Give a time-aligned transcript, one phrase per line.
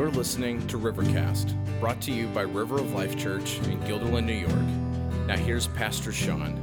[0.00, 4.32] You're listening to Rivercast, brought to you by River of Life Church in Guilderland, New
[4.32, 5.26] York.
[5.26, 6.58] Now, here's Pastor Sean.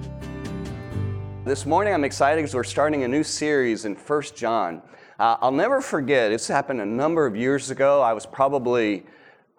[1.46, 4.81] This morning I'm excited because we're starting a new series in First John.
[5.20, 8.02] Uh, I'll never forget, this happened a number of years ago.
[8.02, 9.05] I was probably,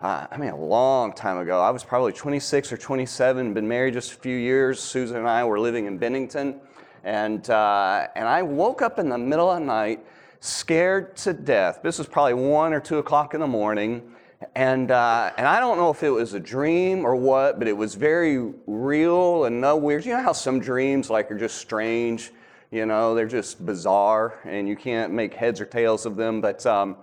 [0.01, 1.61] uh, I mean, a long time ago.
[1.61, 4.81] I was probably 26 or 27, been married just a few years.
[4.81, 6.61] Susan and I were living in Bennington.
[7.05, 10.05] And, uh, and I woke up in the middle of the night
[10.41, 11.81] scared to death.
[11.83, 14.03] This was probably one or two o'clock in the morning.
[14.55, 17.77] And, uh, and I don't know if it was a dream or what, but it
[17.77, 20.05] was very real and no weird.
[20.05, 22.31] You know how some dreams like are just strange,
[22.71, 26.41] you know, they're just bizarre and you can't make heads or tails of them.
[26.41, 26.97] But, um,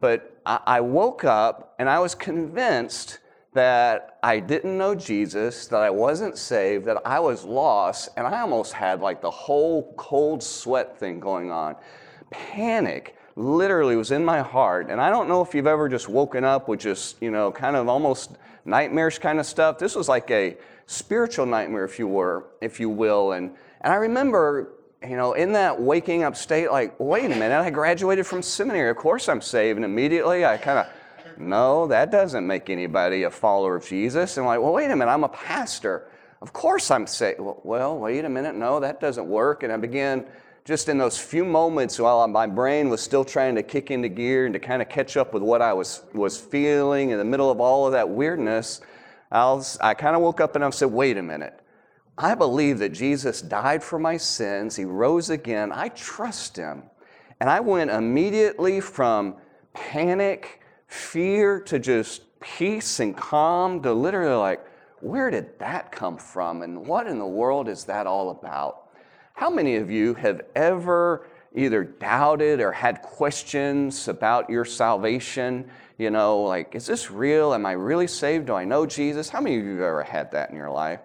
[0.00, 3.18] but I, I woke up and I was convinced
[3.52, 8.40] that I didn't know Jesus, that I wasn't saved, that I was lost, and I
[8.40, 11.74] almost had like the whole cold sweat thing going on
[12.30, 14.88] panic literally was in my heart.
[14.90, 17.76] And I don't know if you've ever just woken up with just, you know, kind
[17.76, 18.32] of almost
[18.64, 19.78] nightmarish kind of stuff.
[19.78, 23.32] This was like a spiritual nightmare, if you were, if you will.
[23.32, 27.52] And, and I remember, you know, in that waking up state, like, wait a minute,
[27.52, 28.90] I graduated from seminary.
[28.90, 29.76] Of course I'm saved.
[29.76, 30.86] And immediately I kind of,
[31.38, 34.36] no, that doesn't make anybody a follower of Jesus.
[34.36, 36.06] And like, well, wait a minute, I'm a pastor.
[36.42, 37.40] Of course I'm saved.
[37.40, 39.62] Well, wait a minute, no, that doesn't work.
[39.62, 40.26] And I began
[40.64, 44.44] just in those few moments while my brain was still trying to kick into gear
[44.46, 47.50] and to kind of catch up with what I was, was feeling in the middle
[47.50, 48.80] of all of that weirdness,
[49.32, 51.58] I, was, I kind of woke up and I said, wait a minute.
[52.18, 54.76] I believe that Jesus died for my sins.
[54.76, 55.72] He rose again.
[55.72, 56.82] I trust him.
[57.40, 59.36] And I went immediately from
[59.72, 64.66] panic, fear, to just peace and calm to literally like,
[65.00, 66.60] where did that come from?
[66.60, 68.89] And what in the world is that all about?
[69.40, 75.70] How many of you have ever either doubted or had questions about your salvation?
[75.96, 77.54] You know, like, is this real?
[77.54, 78.48] Am I really saved?
[78.48, 79.30] Do I know Jesus?
[79.30, 81.00] How many of you have ever had that in your life?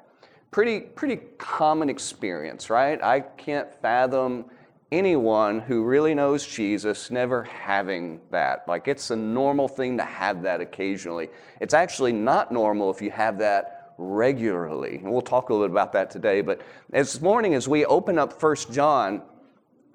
[0.51, 3.01] Pretty, pretty common experience, right?
[3.01, 4.51] I can't fathom
[4.91, 8.67] anyone who really knows Jesus never having that.
[8.67, 11.29] Like, it's a normal thing to have that occasionally.
[11.61, 14.97] It's actually not normal if you have that regularly.
[14.97, 16.41] And we'll talk a little bit about that today.
[16.41, 19.21] But this morning, as we open up First John,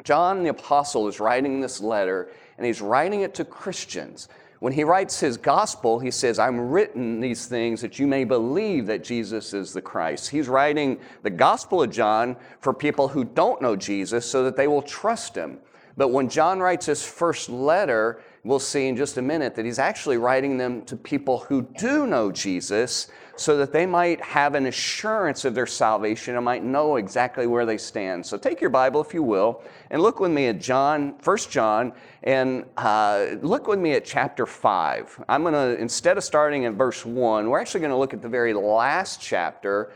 [0.05, 4.29] John the Apostle is writing this letter, and he's writing it to Christians.
[4.61, 8.87] When he writes his gospel, he says, I'm written these things that you may believe
[8.87, 10.29] that Jesus is the Christ.
[10.29, 14.69] He's writing the gospel of John for people who don't know Jesus so that they
[14.69, 15.59] will trust him.
[15.97, 19.79] But when John writes his first letter, we'll see in just a minute that he's
[19.79, 23.09] actually writing them to people who do know Jesus
[23.41, 27.65] so that they might have an assurance of their salvation and might know exactly where
[27.65, 28.25] they stand.
[28.27, 31.95] So take your Bible, if you will, and look with me at John, 1 John,
[32.23, 35.25] and uh, look with me at chapter 5.
[35.27, 38.21] I'm going to, instead of starting in verse 1, we're actually going to look at
[38.21, 39.91] the very last chapter,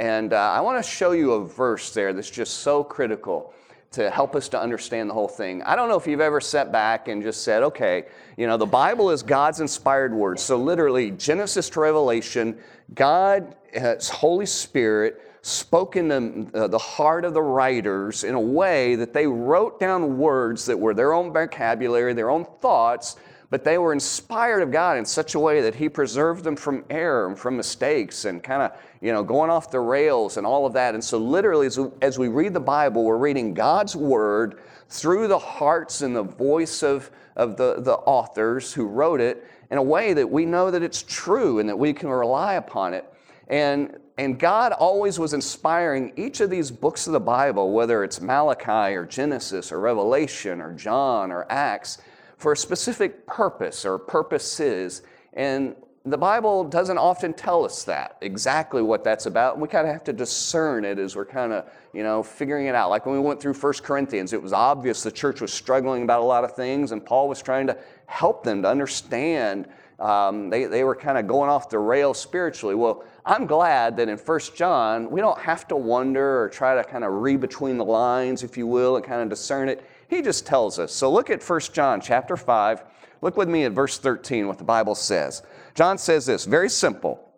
[0.00, 3.54] and uh, I want to show you a verse there that's just so critical
[3.92, 5.62] to help us to understand the whole thing.
[5.64, 8.04] I don't know if you've ever sat back and just said, okay,
[8.36, 10.38] you know, the Bible is God's inspired word.
[10.38, 12.56] So literally, Genesis to Revelation,
[12.94, 18.94] God, His Holy Spirit, spoke into uh, the heart of the writers in a way
[18.94, 23.16] that they wrote down words that were their own vocabulary, their own thoughts,
[23.50, 26.84] but they were inspired of God in such a way that He preserved them from
[26.88, 30.66] error and from mistakes and kind of, you know, going off the rails and all
[30.66, 30.94] of that.
[30.94, 35.26] And so, literally, as we, as we read the Bible, we're reading God's Word through
[35.26, 39.82] the hearts and the voice of, of the, the authors who wrote it in a
[39.82, 43.04] way that we know that it's true and that we can rely upon it.
[43.48, 48.20] And, and God always was inspiring each of these books of the Bible, whether it's
[48.20, 51.98] Malachi or Genesis or Revelation or John or Acts
[52.40, 55.02] for a specific purpose or purposes.
[55.34, 59.52] And the Bible doesn't often tell us that, exactly what that's about.
[59.52, 62.66] And we kind of have to discern it as we're kind of, you know, figuring
[62.66, 62.88] it out.
[62.88, 66.22] Like when we went through First Corinthians, it was obvious the church was struggling about
[66.22, 67.76] a lot of things, and Paul was trying to
[68.06, 69.68] help them to understand.
[69.98, 72.74] Um, they, they were kind of going off the rails spiritually.
[72.74, 76.82] Well, I'm glad that in First John, we don't have to wonder or try to
[76.82, 79.84] kind of read between the lines, if you will, and kind of discern it.
[80.10, 80.92] He just tells us.
[80.92, 82.82] So look at 1 John chapter 5.
[83.22, 85.42] Look with me at verse 13, what the Bible says.
[85.74, 87.32] John says this very simple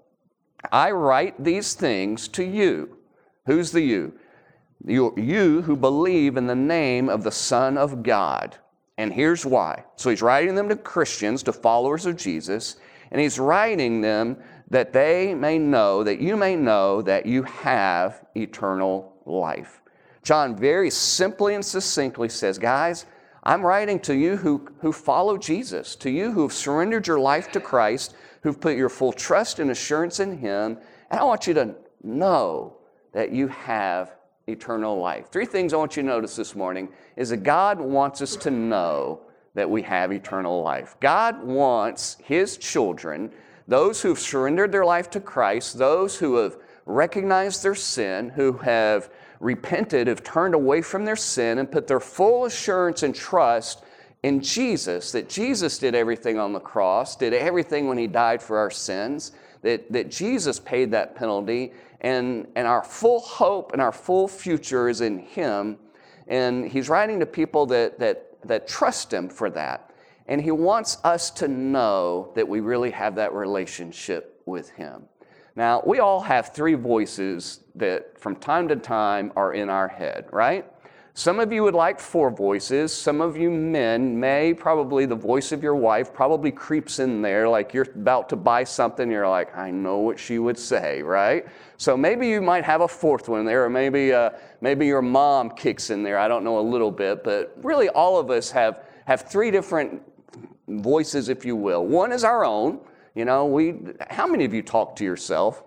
[0.73, 2.97] I write these things to you.
[3.47, 4.15] Who's the you?
[4.87, 5.13] you?
[5.19, 8.57] You who believe in the name of the Son of God.
[8.97, 9.85] And here's why.
[9.97, 12.77] So he's writing them to Christians, to followers of Jesus,
[13.11, 14.39] and he's writing them
[14.71, 19.82] that they may know, that you may know that you have eternal life.
[20.23, 23.07] John very simply and succinctly says, Guys,
[23.43, 27.61] I'm writing to you who, who follow Jesus, to you who've surrendered your life to
[27.61, 30.79] Christ, who've put your full trust and assurance in Him.
[31.11, 31.75] And I want you to
[32.05, 32.77] know
[33.13, 34.13] that you have
[34.47, 35.29] eternal life.
[35.31, 38.51] Three things I want you to notice this morning is that God wants us to
[38.51, 39.23] know
[39.55, 40.97] that we have eternal life.
[41.01, 43.31] God wants His children,
[43.67, 49.11] those who've surrendered their life to Christ, those who have recognized their sin, who have
[49.43, 53.85] repented, have turned away from their sin, and put their full assurance and trust
[54.23, 58.57] in Jesus, that Jesus did everything on the cross, did everything when He died for
[58.57, 63.93] our sins, that, that Jesus paid that penalty, and, and our full hope and our
[63.93, 65.77] full future is in Him.
[66.29, 69.93] And He's writing to people that, that, that trust Him for that.
[70.29, 75.03] And He wants us to know that we really have that relationship with Him.
[75.55, 80.27] Now, we all have three voices that from time to time are in our head,
[80.33, 80.67] right?
[81.15, 82.91] Some of you would like four voices.
[82.91, 87.47] Some of you men may, probably the voice of your wife probably creeps in there
[87.47, 89.11] like you're about to buy something.
[89.11, 91.47] You're like, I know what she would say, right?
[91.77, 94.31] So maybe you might have a fourth one there, or maybe, uh,
[94.63, 96.19] maybe your mom kicks in there.
[96.19, 100.01] I don't know a little bit, but really all of us have, have three different
[100.67, 101.85] voices, if you will.
[101.85, 102.81] One is our own.
[103.15, 103.75] You know, we,
[104.11, 105.63] how many of you talk to yourself?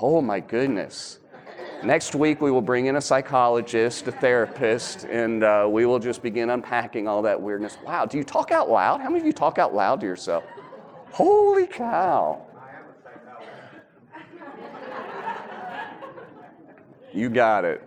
[0.00, 1.18] Oh my goodness.
[1.82, 6.22] Next week, we will bring in a psychologist, a therapist, and uh, we will just
[6.22, 7.76] begin unpacking all that weirdness.
[7.84, 9.00] Wow, do you talk out loud?
[9.00, 10.44] How many of you talk out loud to yourself?
[11.10, 12.42] Holy cow.
[17.12, 17.86] You got it.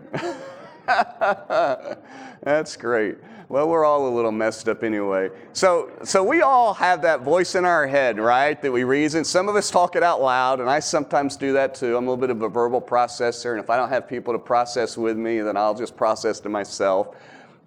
[2.43, 3.17] That's great.
[3.47, 5.29] Well, we're all a little messed up anyway.
[5.53, 8.59] So, so we all have that voice in our head, right?
[8.59, 9.23] That we reason.
[9.23, 11.95] Some of us talk it out loud, and I sometimes do that too.
[11.95, 14.39] I'm a little bit of a verbal processor, and if I don't have people to
[14.39, 17.15] process with me, then I'll just process to myself.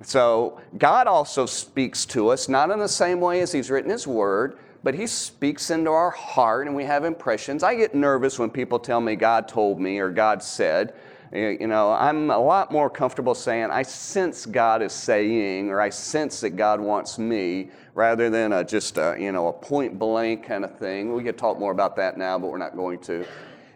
[0.03, 4.05] So, God also speaks to us, not in the same way as He's written His
[4.05, 7.63] Word, but He speaks into our heart, and we have impressions.
[7.63, 10.95] I get nervous when people tell me God told me or God said.
[11.33, 15.91] You know, I'm a lot more comfortable saying, I sense God is saying, or I
[15.91, 20.47] sense that God wants me, rather than a, just a, you know, a point blank
[20.47, 21.13] kind of thing.
[21.13, 23.27] We could talk more about that now, but we're not going to.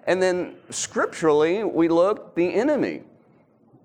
[0.06, 3.02] And then scripturally, we look the enemy.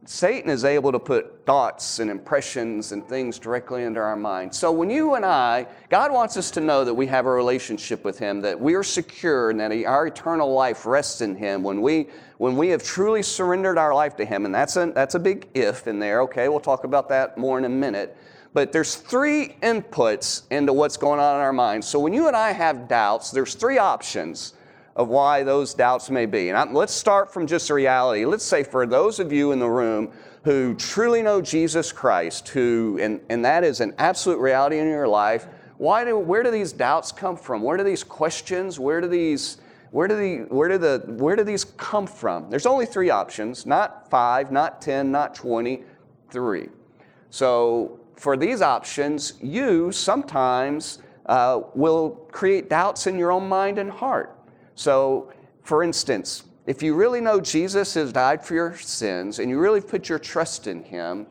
[0.10, 4.56] Satan is able to put thoughts and impressions and things directly into our mind.
[4.56, 8.06] So when you and I, God wants us to know that we have a relationship
[8.06, 11.82] with Him, that we are secure, and that our eternal life rests in Him when
[11.82, 12.08] we
[12.38, 14.46] when we have truly surrendered our life to Him.
[14.46, 16.22] And that's a that's a big if in there.
[16.22, 18.16] Okay, we'll talk about that more in a minute.
[18.54, 21.86] But there's three inputs into what's going on in our minds.
[21.86, 24.54] So when you and I have doubts, there's three options
[24.98, 26.50] of why those doubts may be.
[26.50, 28.26] And I'm, let's start from just reality.
[28.26, 30.12] Let's say for those of you in the room
[30.44, 35.08] who truly know Jesus Christ, who and, and that is an absolute reality in your
[35.08, 35.48] life,
[35.78, 37.62] why do where do these doubts come from?
[37.62, 39.60] Where do these questions, where do these
[39.92, 42.50] where do, the, where, do the, where do these come from?
[42.50, 45.82] There's only three options, not five, not 10, not 20,
[46.30, 46.68] three.
[47.30, 53.90] So for these options, you sometimes uh, will create doubts in your own mind and
[53.90, 54.37] heart.
[54.78, 55.34] So,
[55.64, 59.82] for instance, if you really know Jesus has died for your sins and you really
[59.82, 61.26] put your trust in Him,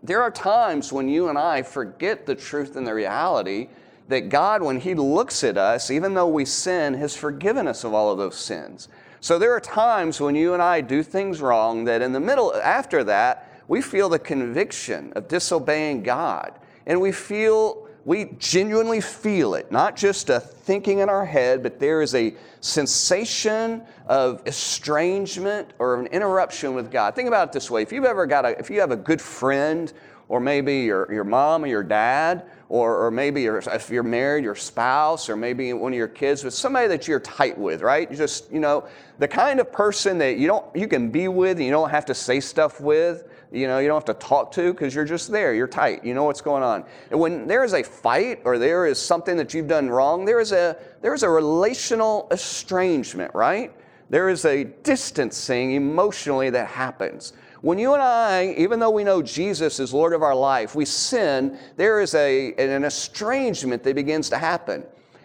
[0.00, 3.68] there are times when you and I forget the truth and the reality
[4.06, 7.94] that God, when He looks at us, even though we sin, has forgiven us of
[7.94, 8.88] all of those sins.
[9.20, 12.54] So there are times when you and I do things wrong that in the middle,
[12.54, 16.60] after that, we feel the conviction of disobeying God.
[16.86, 21.78] And we feel we genuinely feel it, not just a thinking in our head, but
[21.78, 27.14] there is a sensation of estrangement or an interruption with God.
[27.14, 29.20] Think about it this way: if you've ever got a, if you have a good
[29.20, 29.92] friend,
[30.28, 34.42] or maybe your, your mom or your dad, or, or maybe your, if you're married,
[34.42, 38.10] your spouse, or maybe one of your kids, with somebody that you're tight with, right?
[38.10, 41.58] You just, you know, the kind of person that you don't, you can be with
[41.58, 44.50] and you don't have to say stuff with you know, you don't have to talk
[44.52, 45.54] to because you're just there.
[45.54, 46.04] You're tight.
[46.04, 46.84] You know what's going on.
[47.10, 50.40] And when there is a fight or there is something that you've done wrong, there
[50.40, 53.72] is a there is a relational estrangement, right?
[54.08, 57.32] There is a distancing emotionally that happens.
[57.62, 60.84] When you and I, even though we know Jesus is Lord of our life, we
[60.84, 64.84] sin, there is a, an estrangement that begins to happen.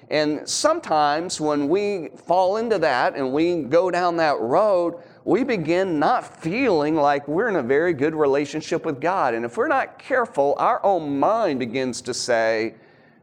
[0.09, 5.99] And sometimes when we fall into that and we go down that road, we begin
[5.99, 9.33] not feeling like we're in a very good relationship with God.
[9.33, 12.75] And if we're not careful, our own mind begins to say,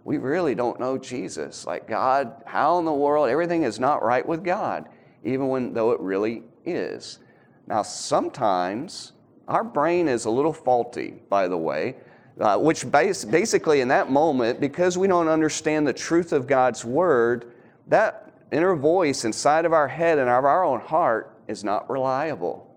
[0.04, 1.66] we really don't know Jesus.
[1.66, 3.30] Like, God, how in the world?
[3.30, 4.90] Everything is not right with God,
[5.24, 7.20] even when, though it really is.
[7.66, 9.12] Now, sometimes
[9.48, 11.96] our brain is a little faulty, by the way.
[12.40, 16.84] Uh, which bas- basically, in that moment, because we don't understand the truth of God's
[16.84, 17.52] word,
[17.86, 22.74] that inner voice inside of our head and of our own heart is not reliable.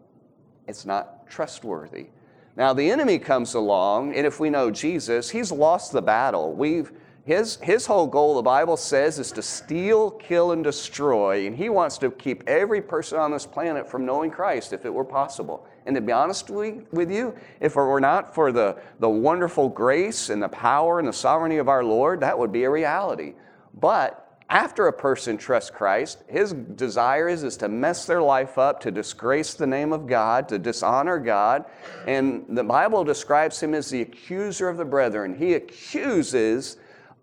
[0.67, 2.07] It's not trustworthy.
[2.55, 6.53] Now, the enemy comes along, and if we know Jesus, he's lost the battle.
[6.53, 6.91] We've,
[7.23, 11.45] his, his whole goal, the Bible says, is to steal, kill, and destroy.
[11.45, 14.93] And he wants to keep every person on this planet from knowing Christ if it
[14.93, 15.67] were possible.
[15.87, 20.29] And to be honest with you, if it were not for the, the wonderful grace
[20.29, 23.35] and the power and the sovereignty of our Lord, that would be a reality.
[23.79, 28.81] But after a person trusts Christ, his desire is, is to mess their life up,
[28.81, 31.63] to disgrace the name of God, to dishonor God.
[32.05, 35.37] And the Bible describes him as the accuser of the brethren.
[35.37, 36.77] He accuses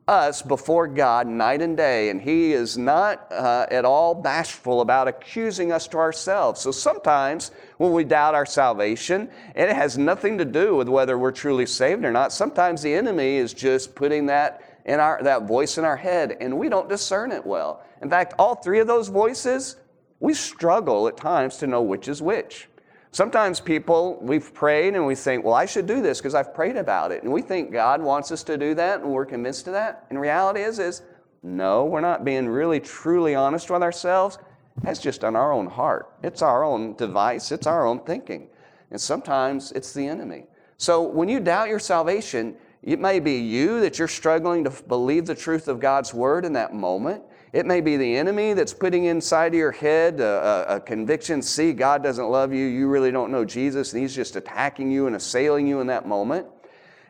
[0.06, 5.08] us before God night and day, and he is not uh, at all bashful about
[5.08, 6.60] accusing us to ourselves.
[6.60, 11.18] So sometimes when we doubt our salvation, and it has nothing to do with whether
[11.18, 15.44] we're truly saved or not, sometimes the enemy is just putting that in our, that
[15.44, 17.82] voice in our head, and we don't discern it well.
[18.02, 19.76] In fact, all three of those voices,
[20.20, 22.68] we struggle at times to know which is which.
[23.14, 26.74] Sometimes people, we've prayed and we think, well, I should do this because I've prayed
[26.74, 27.22] about it.
[27.22, 30.04] And we think God wants us to do that and we're convinced of that.
[30.10, 31.02] And reality is, is
[31.40, 34.38] no, we're not being really truly honest with ourselves.
[34.82, 36.10] That's just on our own heart.
[36.24, 38.48] It's our own device, it's our own thinking.
[38.90, 40.46] And sometimes it's the enemy.
[40.76, 45.26] So when you doubt your salvation, it may be you that you're struggling to believe
[45.26, 47.22] the truth of God's word in that moment.
[47.54, 51.40] It may be the enemy that's putting inside of your head a, a, a, conviction
[51.40, 55.06] see, God doesn't love you, you really don't know Jesus, and he's just attacking you
[55.06, 56.48] and assailing you in that moment.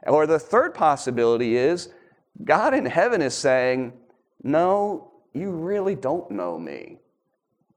[0.06, 1.88] Or the third possibility is
[2.44, 3.94] God in heaven is saying,
[4.42, 6.98] No, you really don't know me.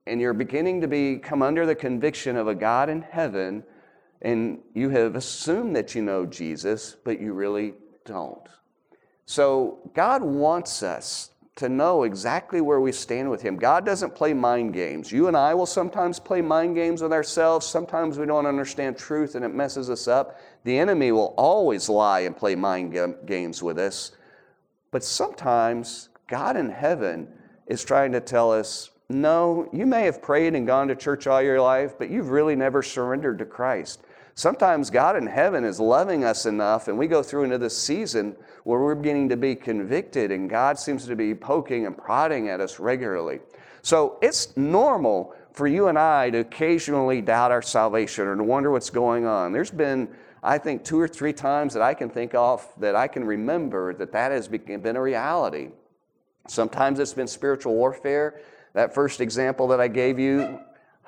[0.05, 3.63] And you're beginning to be, come under the conviction of a God in heaven,
[4.21, 8.45] and you have assumed that you know Jesus, but you really don't.
[9.25, 13.57] So God wants us to know exactly where we stand with Him.
[13.57, 15.11] God doesn't play mind games.
[15.11, 17.65] You and I will sometimes play mind games with ourselves.
[17.65, 20.39] Sometimes we don't understand truth and it messes us up.
[20.63, 22.95] The enemy will always lie and play mind
[23.25, 24.11] games with us.
[24.91, 27.27] But sometimes God in heaven
[27.65, 31.41] is trying to tell us no, you may have prayed and gone to church all
[31.41, 34.01] your life, but you've really never surrendered to Christ.
[34.37, 38.35] Sometimes God in heaven is loving us enough, and we go through into this season
[38.65, 42.61] where we're beginning to be convicted, and God seems to be poking and prodding at
[42.61, 43.39] us regularly.
[43.81, 48.69] So it's normal for you and I to occasionally doubt our salvation or to wonder
[48.69, 49.53] what's going on.
[49.53, 50.07] There's been,
[50.43, 53.95] I think, two or three times that I can think of that I can remember
[53.95, 55.69] that that has been a reality.
[56.47, 58.39] Sometimes it's been spiritual warfare.
[58.73, 60.59] That first example that I gave you,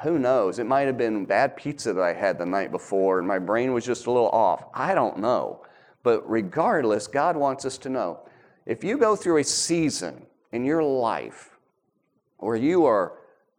[0.02, 0.60] who knows?
[0.60, 3.74] It might have been bad pizza that I had the night before and my brain
[3.74, 4.66] was just a little off.
[4.74, 5.66] I don't know.
[6.04, 8.20] But regardless, God wants us to know.
[8.66, 11.58] If you go through a season in your life
[12.38, 13.14] where you are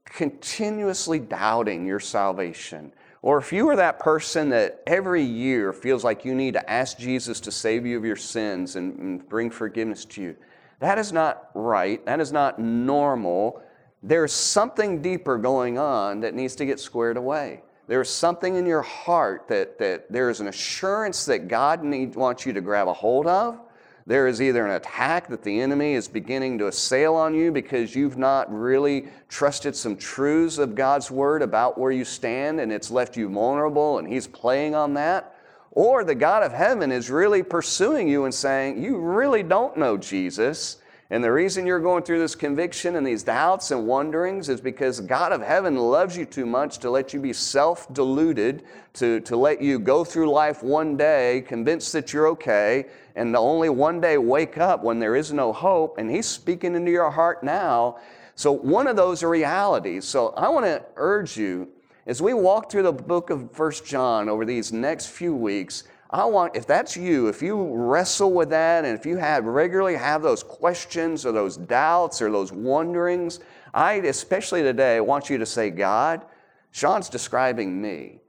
[0.04, 2.92] continuously doubting your salvation,
[3.22, 6.98] or if you are that person that every year feels like you need to ask
[6.98, 10.36] Jesus to save you of your sins and, and bring forgiveness to you,
[10.78, 12.04] that is not right.
[12.06, 13.62] That is not normal
[14.02, 17.62] there's something deeper going on that needs to get squared away.
[17.86, 22.46] There's something in your heart that, that there is an assurance that God need, wants
[22.46, 23.58] you to grab a hold of.
[24.06, 27.94] There is either an attack that the enemy is beginning to assail on you because
[27.94, 32.90] you've not really trusted some truths of God's word about where you stand and it's
[32.90, 35.36] left you vulnerable and he's playing on that.
[35.72, 39.96] Or the God of heaven is really pursuing you and saying, You really don't know
[39.96, 40.78] Jesus
[41.12, 45.00] and the reason you're going through this conviction and these doubts and wonderings is because
[45.00, 48.62] God of heaven loves you too much to let you be self deluded,
[48.94, 52.86] to, to let you go through life one day convinced that you're okay,
[53.16, 55.98] and only one day wake up when there is no hope.
[55.98, 57.98] And He's speaking into your heart now.
[58.36, 60.04] So, one of those are realities.
[60.04, 61.68] So, I want to urge you
[62.06, 66.24] as we walk through the book of First John over these next few weeks I
[66.24, 70.22] want, if that's you, if you wrestle with that and if you have regularly have
[70.22, 73.38] those questions or those doubts or those wonderings,
[73.72, 76.22] I, especially today, want you to say, God,
[76.72, 78.20] Sean's describing me.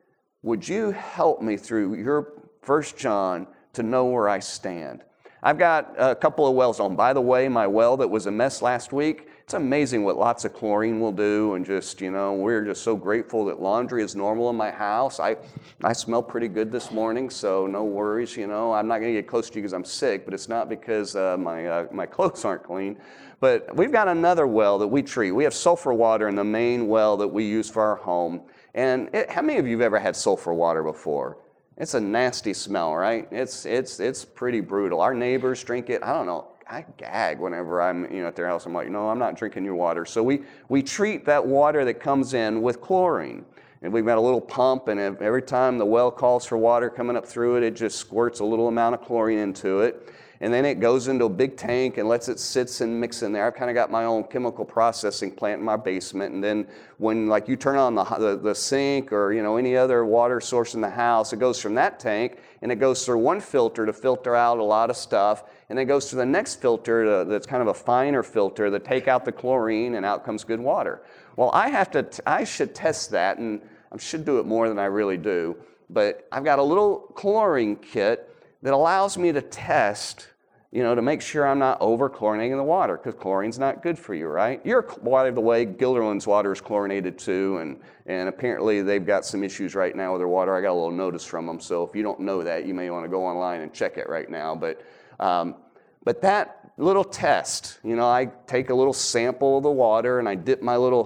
[0.43, 5.03] Would you help me through your First John to know where I stand?
[5.41, 6.95] I've got a couple of wells on.
[6.95, 10.45] By the way, my well that was a mess last week, it's amazing what lots
[10.45, 11.55] of chlorine will do.
[11.55, 15.19] And just, you know, we're just so grateful that laundry is normal in my house.
[15.19, 15.35] I,
[15.83, 18.71] I smell pretty good this morning, so no worries, you know.
[18.71, 21.35] I'm not to get close to you because I'm sick, but it's not because uh,
[21.37, 22.95] my, uh, my clothes aren't clean.
[23.41, 25.33] But we've got another well that we treat.
[25.33, 28.43] We have sulfur water in the main well that we use for our home.
[28.73, 31.39] And it, how many of you have ever had sulfur water before?
[31.75, 33.27] It's a nasty smell, right?
[33.31, 35.01] It's, it's, it's pretty brutal.
[35.01, 36.01] Our neighbors drink it.
[36.03, 36.50] I don't know.
[36.71, 38.65] I gag whenever I'm you know, at their house.
[38.65, 40.05] I'm like, no, I'm not drinking your water.
[40.05, 43.43] So we, we treat that water that comes in with chlorine.
[43.81, 47.17] And we've got a little pump, and every time the well calls for water coming
[47.17, 50.07] up through it, it just squirts a little amount of chlorine into it
[50.41, 53.31] and then it goes into a big tank and lets it sit and mix in
[53.31, 53.45] there.
[53.45, 57.27] I've kind of got my own chemical processing plant in my basement, and then when
[57.27, 60.73] like you turn on the, the, the sink or you know any other water source
[60.73, 63.93] in the house, it goes from that tank and it goes through one filter to
[63.93, 67.47] filter out a lot of stuff, and then goes to the next filter uh, that's
[67.47, 71.01] kind of a finer filter that take out the chlorine, and out comes good water.
[71.37, 74.77] Well, I have to, I should test that, and I should do it more than
[74.77, 75.55] I really do.
[75.89, 80.27] But I've got a little chlorine kit that allows me to test
[80.73, 83.99] you know, to make sure I'm not over chlorinating the water, because chlorine's not good
[83.99, 84.65] for you, right?
[84.65, 89.43] Your by the way, Guilderland's water is chlorinated too, and, and apparently they've got some
[89.43, 90.55] issues right now with their water.
[90.55, 92.89] I got a little notice from them, so if you don't know that, you may
[92.89, 94.55] want to go online and check it right now.
[94.55, 94.81] But,
[95.21, 95.55] um,
[96.03, 100.27] but that little test, you know, I take a little sample of the water and
[100.27, 101.03] I dip my little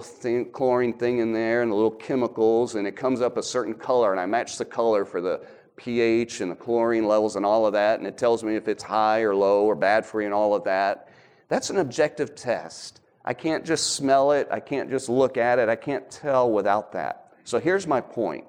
[0.52, 4.12] chlorine thing in there and the little chemicals, and it comes up a certain color,
[4.12, 5.42] and I match the color for the
[5.76, 8.82] pH and the chlorine levels and all of that, and it tells me if it's
[8.82, 11.08] high or low or bad for you and all of that.
[11.48, 13.00] That's an objective test.
[13.24, 16.92] I can't just smell it, I can't just look at it, I can't tell without
[16.92, 17.32] that.
[17.44, 18.46] So here's my point.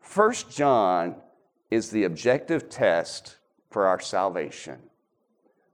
[0.00, 1.16] First John
[1.70, 3.38] is the objective test
[3.70, 4.78] for our salvation.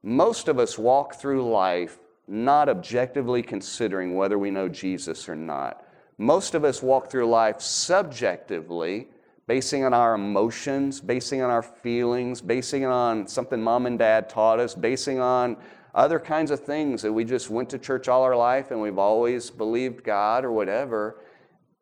[0.03, 5.85] Most of us walk through life not objectively considering whether we know Jesus or not.
[6.19, 9.09] Most of us walk through life subjectively
[9.47, 14.61] basing on our emotions, basing on our feelings, basing on something mom and dad taught
[14.61, 15.57] us, basing on
[15.95, 18.99] other kinds of things that we just went to church all our life and we've
[18.99, 21.21] always believed God or whatever.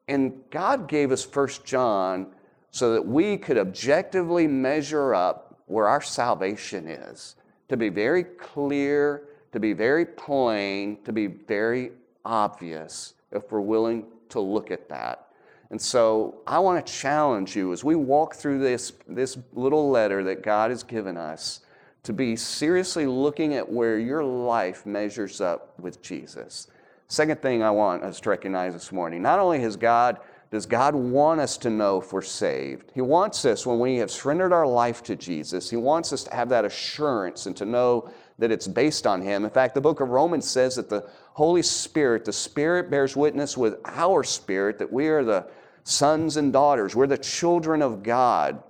[0.06, 2.28] And God gave us First John
[2.70, 7.34] so that we could objectively measure up where our salvation is,
[7.68, 11.92] to be very clear, to be very plain, to be very
[12.24, 15.28] obvious if we're willing to look at that.
[15.70, 20.22] And so I want to challenge you as we walk through this, this little letter
[20.24, 21.60] that God has given us
[22.04, 26.68] to be seriously looking at where your life measures up with Jesus.
[27.08, 30.18] Second thing I want us to recognize this morning not only has God
[30.50, 32.92] does God want us to know if we're saved?
[32.94, 36.34] He wants us, when we have surrendered our life to Jesus, He wants us to
[36.34, 39.44] have that assurance and to know that it's based on Him.
[39.44, 43.56] In fact, the book of Romans says that the Holy Spirit, the Spirit bears witness
[43.56, 45.48] with our spirit that we are the
[45.84, 48.62] sons and daughters, we're the children of God,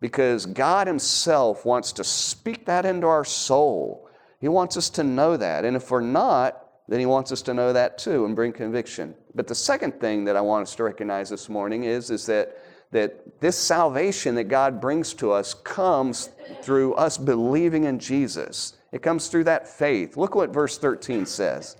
[0.00, 4.08] because God Himself wants to speak that into our soul.
[4.40, 5.64] He wants us to know that.
[5.64, 9.14] And if we're not, then He wants us to know that too and bring conviction.
[9.34, 12.58] But the second thing that I want us to recognize this morning is, is that,
[12.92, 16.30] that this salvation that God brings to us comes
[16.62, 18.74] through us believing in Jesus.
[18.92, 20.16] It comes through that faith.
[20.16, 21.76] Look what verse 13 says.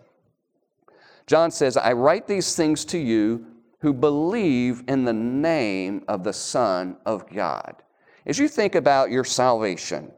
[1.26, 3.46] John says, I write these things to you
[3.78, 7.76] who believe in the name of the Son of God.
[8.26, 10.10] As you think about your salvation,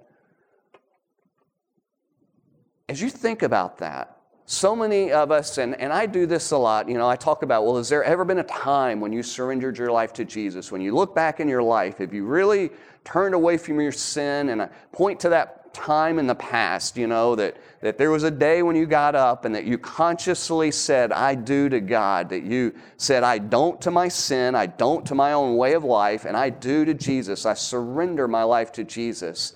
[2.89, 4.16] as you think about that,
[4.49, 7.43] so many of us, and, and I do this a lot, you know, I talk
[7.43, 10.71] about, well, has there ever been a time when you surrendered your life to Jesus?
[10.71, 12.71] When you look back in your life, have you really
[13.05, 14.51] turned away from your sin?
[14.51, 18.23] And I point to that time in the past, you know, that, that there was
[18.23, 22.29] a day when you got up and that you consciously said, I do to God,
[22.29, 25.83] that you said, I don't to my sin, I don't to my own way of
[25.83, 27.47] life, and I do to Jesus.
[27.47, 29.55] I surrender my life to Jesus.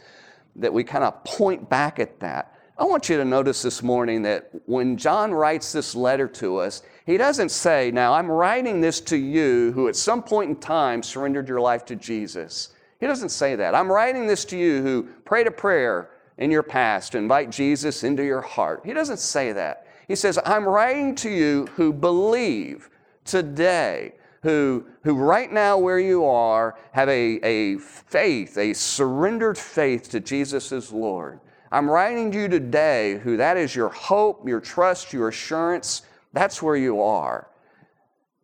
[0.56, 2.59] That we kind of point back at that.
[2.80, 6.80] I want you to notice this morning that when John writes this letter to us,
[7.04, 11.02] he doesn't say, Now I'm writing this to you who at some point in time
[11.02, 12.70] surrendered your life to Jesus.
[12.98, 13.74] He doesn't say that.
[13.74, 18.02] I'm writing this to you who prayed a prayer in your past to invite Jesus
[18.02, 18.80] into your heart.
[18.82, 19.86] He doesn't say that.
[20.08, 22.88] He says, I'm writing to you who believe
[23.26, 30.08] today, who, who right now where you are have a, a faith, a surrendered faith
[30.12, 31.40] to Jesus as Lord.
[31.72, 36.02] I'm writing to you today who that is your hope, your trust, your assurance.
[36.32, 37.48] That's where you are.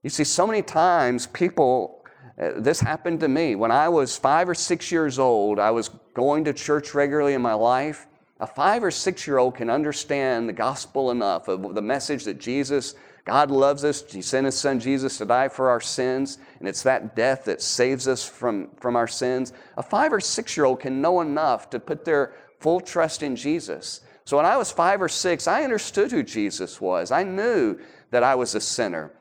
[0.03, 1.97] You see, so many times people
[2.41, 3.55] uh, this happened to me.
[3.55, 7.41] When I was five or six years old, I was going to church regularly in
[7.41, 8.07] my life.
[8.41, 12.39] A five or six year old can understand the gospel enough of the message that
[12.39, 14.05] Jesus, God loves us.
[14.13, 17.63] He sent His Son Jesus to die for our sins, and it's that death that
[17.63, 19.55] saves us from, from our sins.
[19.79, 23.37] A five or six year old can know enough to put their full trust in
[23.37, 24.01] Jesus.
[24.25, 27.11] So when I was five or six, I understood who Jesus was.
[27.11, 27.79] I knew
[28.11, 29.13] that I was a sinner.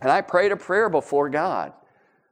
[0.00, 1.72] And I prayed a prayer before God.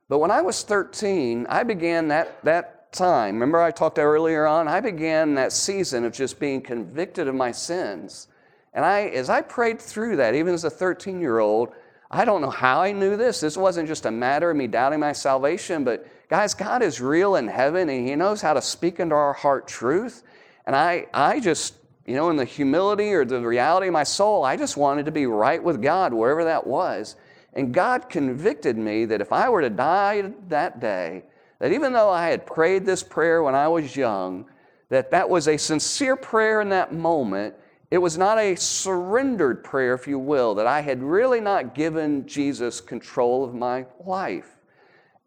[0.08, 3.34] But when I was 13, I began that, that time.
[3.34, 4.68] Remember, I talked earlier on?
[4.68, 8.28] I began that season of just being convicted of my sins.
[8.72, 11.74] And I, as I prayed through that, even as a 13 year old,
[12.10, 13.40] I don't know how I knew this.
[13.40, 17.36] This wasn't just a matter of me doubting my salvation, but guys, God is real
[17.36, 20.22] in heaven and He knows how to speak into our heart truth.
[20.66, 21.74] And I, I just,
[22.06, 25.12] you know, in the humility or the reality of my soul, I just wanted to
[25.12, 27.16] be right with God, wherever that was.
[27.54, 31.24] And God convicted me that if I were to die that day,
[31.58, 34.46] that even though I had prayed this prayer when I was young,
[34.90, 37.54] that that was a sincere prayer in that moment.
[37.90, 42.26] It was not a surrendered prayer, if you will, that I had really not given
[42.26, 44.57] Jesus control of my life.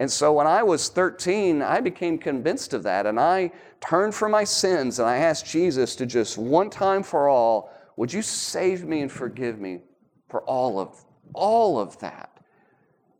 [0.01, 4.31] And so when I was 13, I became convinced of that, and I turned from
[4.31, 8.83] my sins and I asked Jesus to just one time for all, would you save
[8.83, 9.81] me and forgive me
[10.27, 10.99] for all of
[11.35, 12.35] all of that.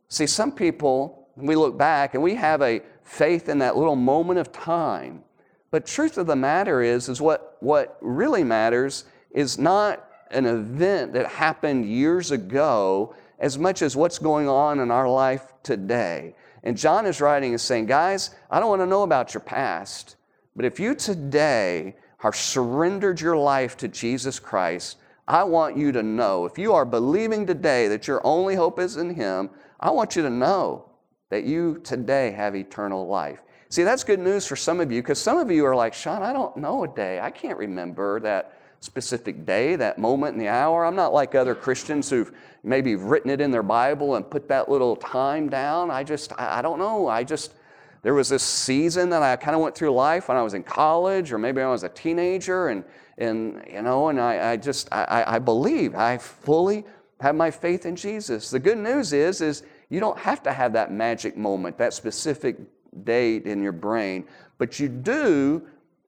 [0.08, 4.40] See, some people, we look back and we have a faith in that little moment
[4.40, 5.22] of time.
[5.70, 11.12] But truth of the matter is, is what, what really matters is not an event
[11.12, 16.34] that happened years ago as much as what's going on in our life today.
[16.64, 20.16] And John is writing and saying, guys, I don't want to know about your past,
[20.54, 26.02] but if you today have surrendered your life to Jesus Christ, I want you to
[26.02, 30.14] know, if you are believing today that your only hope is in Him, I want
[30.14, 30.90] you to know
[31.30, 33.40] that you today have eternal life.
[33.68, 36.22] See, that's good news for some of you because some of you are like, Sean,
[36.22, 37.18] I don't know a day.
[37.20, 40.84] I can't remember that specific day, that moment in the hour.
[40.84, 42.32] I'm not like other Christians who've
[42.64, 45.90] maybe written it in their Bible and put that little time down.
[45.90, 47.06] I just, I, don't know.
[47.06, 47.54] I just,
[48.02, 50.64] there was this season that I kind of went through life when I was in
[50.64, 52.84] college or maybe I was a teenager and
[53.18, 56.84] and you know, and I, I just I, I believe I fully
[57.20, 58.50] have my faith in Jesus.
[58.50, 62.56] The good news is, is you don't have to have that magic moment, that specific
[63.04, 64.24] date in your brain,
[64.58, 65.62] but you do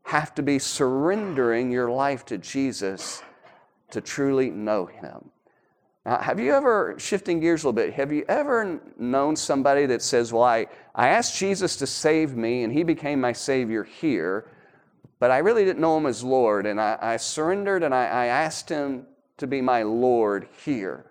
[0.04, 3.22] have to be surrendering your life to Jesus
[3.90, 5.30] to truly know Him.
[6.06, 10.02] Now, have you ever, shifting gears a little bit, have you ever known somebody that
[10.02, 14.46] says, Well, I, I asked Jesus to save me and He became my Savior here,
[15.18, 18.26] but I really didn't know him as Lord, and I, I surrendered and I, I
[18.26, 19.06] asked him
[19.38, 21.06] to be my Lord here.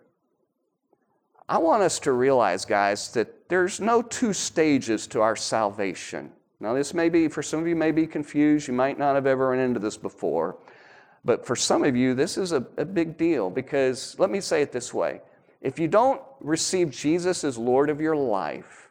[1.49, 6.31] I want us to realize, guys, that there's no two stages to our salvation.
[6.63, 8.69] Now, this may be, for some of you, may be confused.
[8.69, 10.55] You might not have ever run into this before.
[11.25, 14.61] But for some of you, this is a, a big deal because let me say
[14.61, 15.21] it this way
[15.61, 18.89] if you don't receive Jesus as Lord of your life,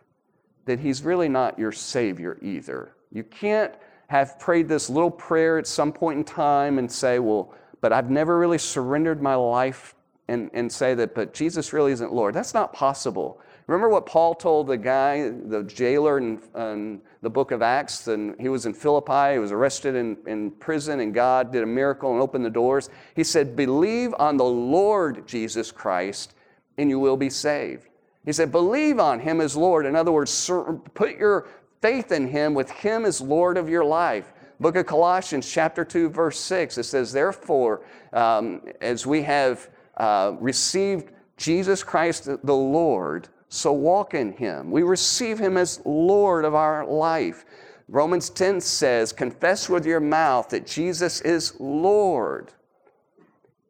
[0.66, 2.92] then He's really not your Savior either.
[3.10, 3.72] You can't
[4.08, 8.10] have prayed this little prayer at some point in time and say, well, but I've
[8.10, 9.94] never really surrendered my life
[10.28, 12.34] and, and say that, but Jesus really isn't Lord.
[12.34, 13.40] That's not possible.
[13.72, 18.06] Remember what Paul told the guy, the jailer in, in, the book of Acts?
[18.06, 21.66] And he was in Philippi, he was arrested in, in prison, and God did a
[21.66, 22.90] miracle and opened the doors.
[23.16, 26.34] He said, Believe on the Lord Jesus Christ,
[26.76, 27.88] and you will be saved.
[28.26, 29.86] He said, Believe on him as Lord.
[29.86, 30.50] In other words,
[30.92, 31.48] put your
[31.80, 34.34] faith in him with him as Lord of your life.
[34.60, 40.34] Book of Colossians, chapter 2, verse 6, it says, Therefore, um, as we have uh,
[40.40, 44.70] received Jesus Christ the Lord, so walk in him.
[44.70, 47.44] We receive him as Lord of our life.
[47.86, 52.54] Romans 10 says, Confess with your mouth that Jesus is Lord.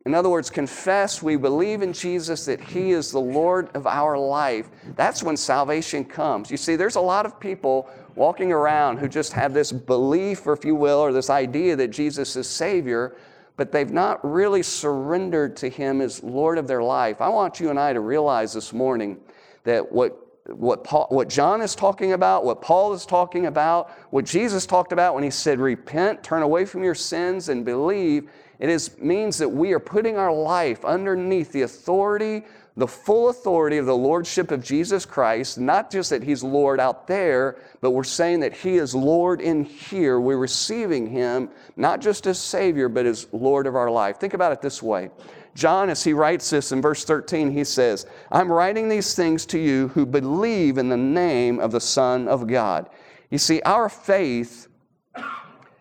[0.06, 4.16] In other words, confess we believe in Jesus that He is the Lord of our
[4.16, 4.68] life.
[4.94, 6.48] That's when salvation comes.
[6.48, 10.52] You see, there's a lot of people walking around who just have this belief, or
[10.52, 13.16] if you will, or this idea that Jesus is Savior,
[13.56, 17.20] but they've not really surrendered to Him as Lord of their life.
[17.20, 19.20] I want you and I to realize this morning
[19.64, 24.24] that what what, Paul, what John is talking about, what Paul is talking about, what
[24.24, 28.68] Jesus talked about when he said, Repent, turn away from your sins, and believe, it
[28.68, 32.44] is, means that we are putting our life underneath the authority,
[32.76, 37.06] the full authority of the Lordship of Jesus Christ, not just that He's Lord out
[37.06, 40.20] there, but we're saying that He is Lord in here.
[40.20, 44.18] We're receiving Him not just as Savior, but as Lord of our life.
[44.18, 45.10] Think about it this way.
[45.54, 49.58] John, as he writes this in verse 13, he says, I'm writing these things to
[49.58, 52.88] you who believe in the name of the Son of God.
[53.30, 54.68] You see, our faith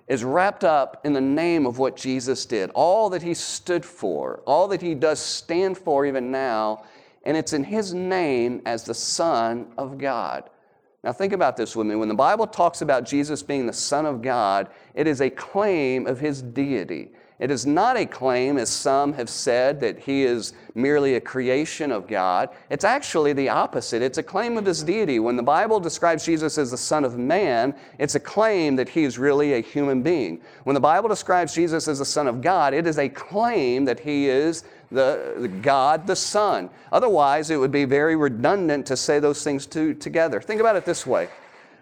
[0.07, 4.41] is wrapped up in the name of what Jesus did, all that he stood for,
[4.45, 6.83] all that he does stand for even now,
[7.23, 10.49] and it's in his name as the Son of God.
[11.03, 11.95] Now, think about this with me.
[11.95, 16.05] When the Bible talks about Jesus being the Son of God, it is a claim
[16.07, 17.11] of his deity.
[17.41, 21.91] It is not a claim, as some have said, that he is merely a creation
[21.91, 22.49] of God.
[22.69, 24.03] It's actually the opposite.
[24.03, 25.17] It's a claim of his deity.
[25.17, 29.05] When the Bible describes Jesus as the Son of Man, it's a claim that he
[29.05, 30.39] is really a human being.
[30.65, 33.99] When the Bible describes Jesus as the Son of God, it is a claim that
[33.99, 36.69] he is the, the God the Son.
[36.91, 40.41] Otherwise, it would be very redundant to say those things two, together.
[40.41, 41.27] Think about it this way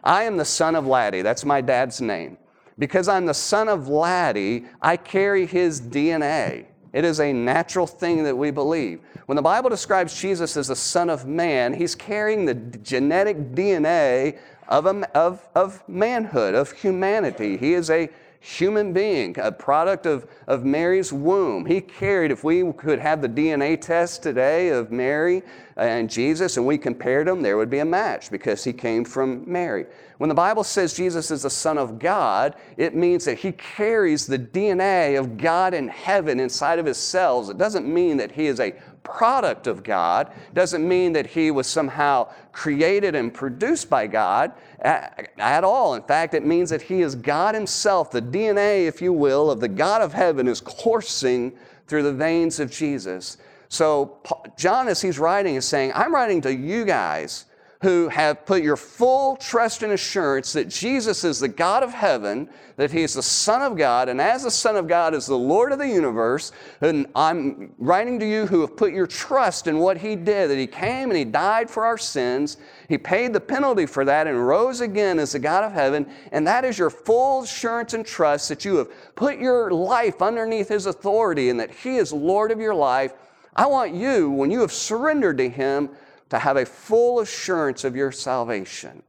[0.05, 2.37] I am the son of Laddie, that's my dad's name.
[2.79, 6.65] Because I'm the son of Laddie, I carry his DNA.
[6.91, 9.01] It is a natural thing that we believe.
[9.27, 14.39] When the Bible describes Jesus as the Son of Man, he's carrying the genetic DNA
[14.67, 17.57] of, a, of, of manhood, of humanity.
[17.57, 21.65] He is a human being, a product of, of Mary's womb.
[21.65, 25.43] He carried, if we could have the DNA test today of Mary
[25.75, 29.43] and Jesus and we compared them, there would be a match because he came from
[29.45, 29.85] Mary.
[30.19, 34.27] When the Bible says Jesus is the Son of God, it means that he carries
[34.27, 37.49] the DNA of God in heaven inside of his cells.
[37.49, 41.67] It doesn't mean that he is a product of God, doesn't mean that he was
[41.67, 45.93] somehow created and produced by God at, at, all.
[45.93, 48.11] In fact, it means that he is God himself.
[48.11, 51.53] The DNA, if you will, of the God of heaven is coursing
[51.87, 53.37] through the veins of Jesus.
[53.69, 54.17] So,
[54.57, 57.45] John, as he's writing, is saying, I'm writing to you guys
[57.81, 62.49] who have put your full trust and assurance that Jesus is the God of heaven,
[62.75, 65.37] that He is the Son of God, and as the Son of God is the
[65.37, 66.51] Lord of the universe.
[66.81, 70.57] And I'm writing to you who have put your trust in what He did, that
[70.57, 72.57] He came and He died for our sins.
[72.89, 76.05] He paid the penalty for that and rose again as the God of heaven.
[76.33, 80.67] And that is your full assurance and trust that you have put your life underneath
[80.67, 83.13] His authority and that He is Lord of your life.
[83.55, 85.89] I want you, when you have surrendered to Him,
[86.29, 89.03] to have a full assurance of your salvation.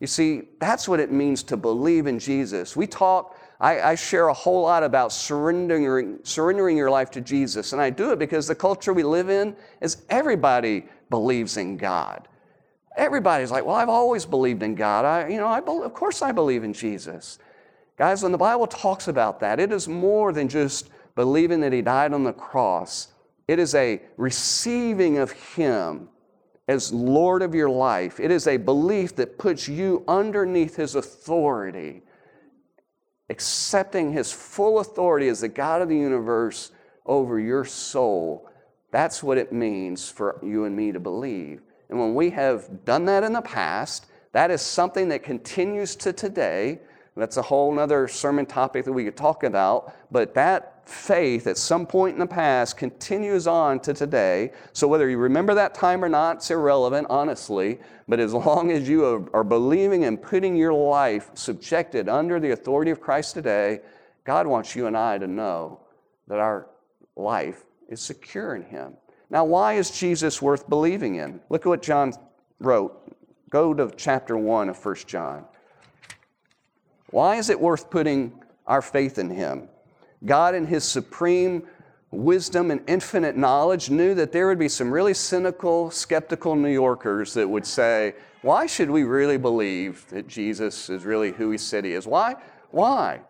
[0.00, 2.76] You see, that's what it means to believe in Jesus.
[2.76, 7.72] We talk, I, I, share a whole lot about surrendering, surrendering your life to Jesus,
[7.72, 12.28] and I do it because the culture we live in is everybody believes in God.
[12.96, 15.04] Everybody's like, well, I've always believed in God.
[15.04, 17.38] I, you know, I, of course I believe in Jesus.
[17.96, 21.82] Guys, when the Bible talks about that, it is more than just believing that He
[21.82, 23.08] died on the cross.
[23.46, 26.08] It is a receiving of Him
[26.66, 28.20] as Lord of your life.
[28.20, 32.02] It is a belief that puts you underneath His authority,
[33.28, 36.70] accepting His full authority as the God of the universe
[37.06, 38.48] over your soul.
[38.90, 41.62] That's what it means for you and me to believe.
[41.90, 46.12] And when we have done that in the past, that is something that continues to
[46.12, 46.80] today.
[47.16, 51.56] That's a whole other sermon topic that we could talk about, but that faith at
[51.56, 54.50] some point in the past continues on to today.
[54.72, 57.78] So whether you remember that time or not, it's irrelevant, honestly.
[58.08, 62.90] But as long as you are, believing and putting your life subjected under the authority
[62.90, 63.80] of Christ today,
[64.24, 65.80] God wants you and I to know
[66.26, 66.66] that our
[67.16, 68.94] life is secure in Him.
[69.30, 71.40] Now, why is Jesus worth believing in?
[71.48, 72.12] Look at what John
[72.58, 73.00] wrote.
[73.50, 75.44] Go to chapter 1 of 1 John.
[77.14, 78.32] Why is it worth putting
[78.66, 79.68] our faith in Him?
[80.26, 81.62] God, in His supreme
[82.10, 87.32] wisdom and infinite knowledge, knew that there would be some really cynical, skeptical New Yorkers
[87.34, 91.84] that would say, Why should we really believe that Jesus is really who He said
[91.84, 92.04] He is?
[92.04, 92.34] Why?
[92.72, 93.20] Why?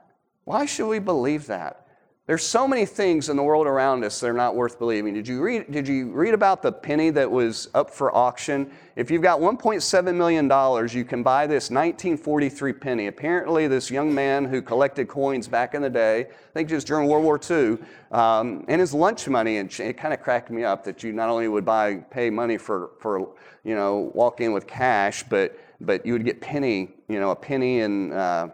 [0.45, 1.84] Why should we believe that?
[2.27, 5.13] There's so many things in the world around us that are not worth believing.
[5.13, 8.71] Did you read, did you read about the penny that was up for auction?
[8.97, 13.09] If you've got $1.7 million, you can buy this 1943 penny.
[13.09, 17.11] Apparently, this young man who collected coins back in the day, I think just during
[17.11, 17.77] World War II,
[18.11, 21.29] um, and his lunch money, and it kind of cracked me up that you not
[21.29, 23.35] only would buy, pay money for, for
[23.65, 27.37] you know, walk in with cash, but, but you would get penny, you know, a
[27.37, 28.49] penny and, uh,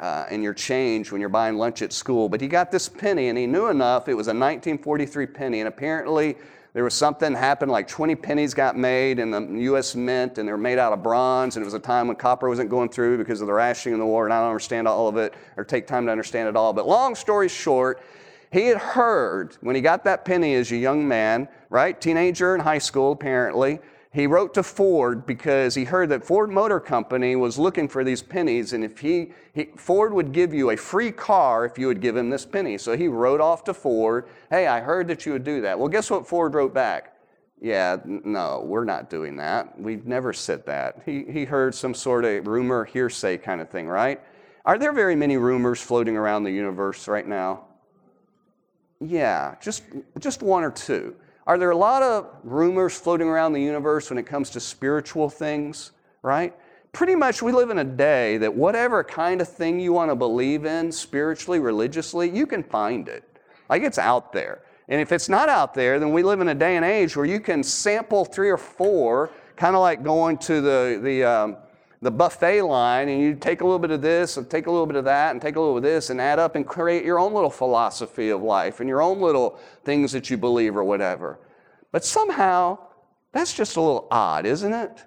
[0.00, 2.28] uh, and your change when you're buying lunch at school.
[2.28, 4.08] But he got this penny, and he knew enough.
[4.08, 6.36] It was a 1943 penny, and apparently
[6.72, 9.94] there was something happened like 20 pennies got made in the U.S.
[9.94, 11.56] Mint, and they were made out of bronze.
[11.56, 14.00] And it was a time when copper wasn't going through because of the rationing in
[14.00, 14.24] the war.
[14.24, 16.72] And I don't understand all of it or take time to understand it all.
[16.72, 18.00] But long story short,
[18.52, 22.60] he had heard when he got that penny as a young man, right, teenager in
[22.60, 23.80] high school apparently
[24.12, 28.22] he wrote to Ford because he heard that Ford Motor Company was looking for these
[28.22, 32.00] pennies, and if he, he, Ford would give you a free car if you would
[32.00, 32.76] give him this penny.
[32.76, 35.88] So he wrote off to Ford, "Hey, I heard that you would do that." Well,
[35.88, 37.14] guess what Ford wrote back?
[37.60, 39.78] Yeah, no, we're not doing that.
[39.78, 41.02] We've never said that.
[41.04, 44.20] He, he heard some sort of rumor, hearsay kind of thing, right?
[44.64, 47.66] Are there very many rumors floating around the universe right now?
[48.98, 49.84] Yeah, just,
[50.18, 51.14] just one or two.
[51.50, 55.28] Are there a lot of rumors floating around the universe when it comes to spiritual
[55.28, 55.90] things,
[56.22, 56.54] right?
[56.92, 60.14] pretty much we live in a day that whatever kind of thing you want to
[60.14, 63.24] believe in spiritually, religiously, you can find it.
[63.68, 64.62] Like it's out there.
[64.88, 67.26] And if it's not out there, then we live in a day and age where
[67.26, 71.56] you can sample three or four, kind of like going to the, the, um,
[72.02, 74.86] the buffet line and you take a little bit of this and take a little
[74.86, 77.18] bit of that and take a little of this and add up and create your
[77.18, 81.38] own little philosophy of life and your own little things that you believe or whatever.
[81.92, 82.78] But somehow,
[83.32, 85.04] that's just a little odd, isn't it?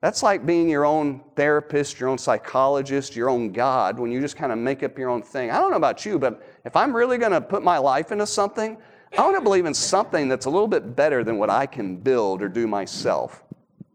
[0.00, 4.36] That's like being your own therapist, your own psychologist, your own God when you just
[4.36, 5.50] kind of make up your own thing.
[5.50, 8.26] I don't know about you, but if I'm really going to put my life into
[8.26, 8.76] something,
[9.18, 11.96] I want to believe in something that's a little bit better than what I can
[11.96, 13.42] build or do myself.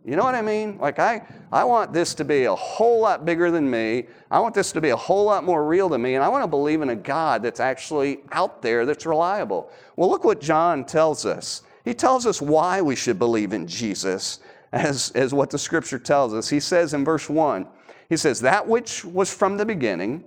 [0.04, 0.80] You know what I mean?
[0.80, 4.08] Like, I, I want this to be a whole lot bigger than me.
[4.32, 6.16] I want this to be a whole lot more real than me.
[6.16, 9.70] And I want to believe in a God that's actually out there that's reliable.
[9.96, 11.62] Well, look what John tells us.
[11.86, 14.40] He tells us why we should believe in Jesus
[14.72, 16.50] as, as what the scripture tells us.
[16.50, 17.68] He says in verse 1,
[18.10, 20.24] he says, That which was from the beginning,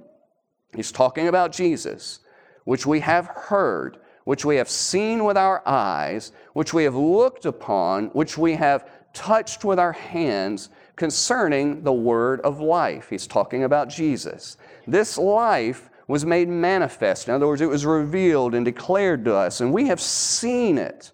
[0.75, 2.21] he's talking about Jesus,
[2.65, 7.45] which we have heard, which we have seen with our eyes, which we have looked
[7.45, 13.09] upon, which we have touched with our hands concerning the word of life.
[13.09, 14.57] He's talking about Jesus.
[14.87, 17.29] This life was made manifest.
[17.29, 21.11] In other words, it was revealed and declared to us, and we have seen it,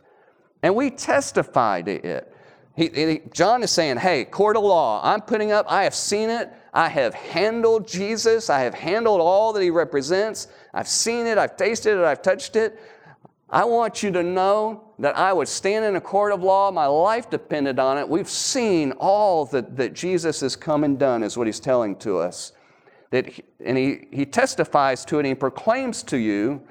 [0.62, 2.34] and we testify to it.
[2.76, 6.30] He, he, John is saying, hey, court of law, I'm putting up, I have seen
[6.30, 11.36] it, I have handled Jesus, I have handled all that he represents, I've seen it,
[11.38, 12.80] I've tasted it, I've touched it.
[13.48, 16.86] I want you to know that I would stand in a court of law, my
[16.86, 18.06] life depended on it.
[18.06, 22.18] We've seen all that, that Jesus has come and done, is what he's telling to
[22.18, 22.52] us.
[23.10, 26.62] That he, and he, he testifies to it and he proclaims to you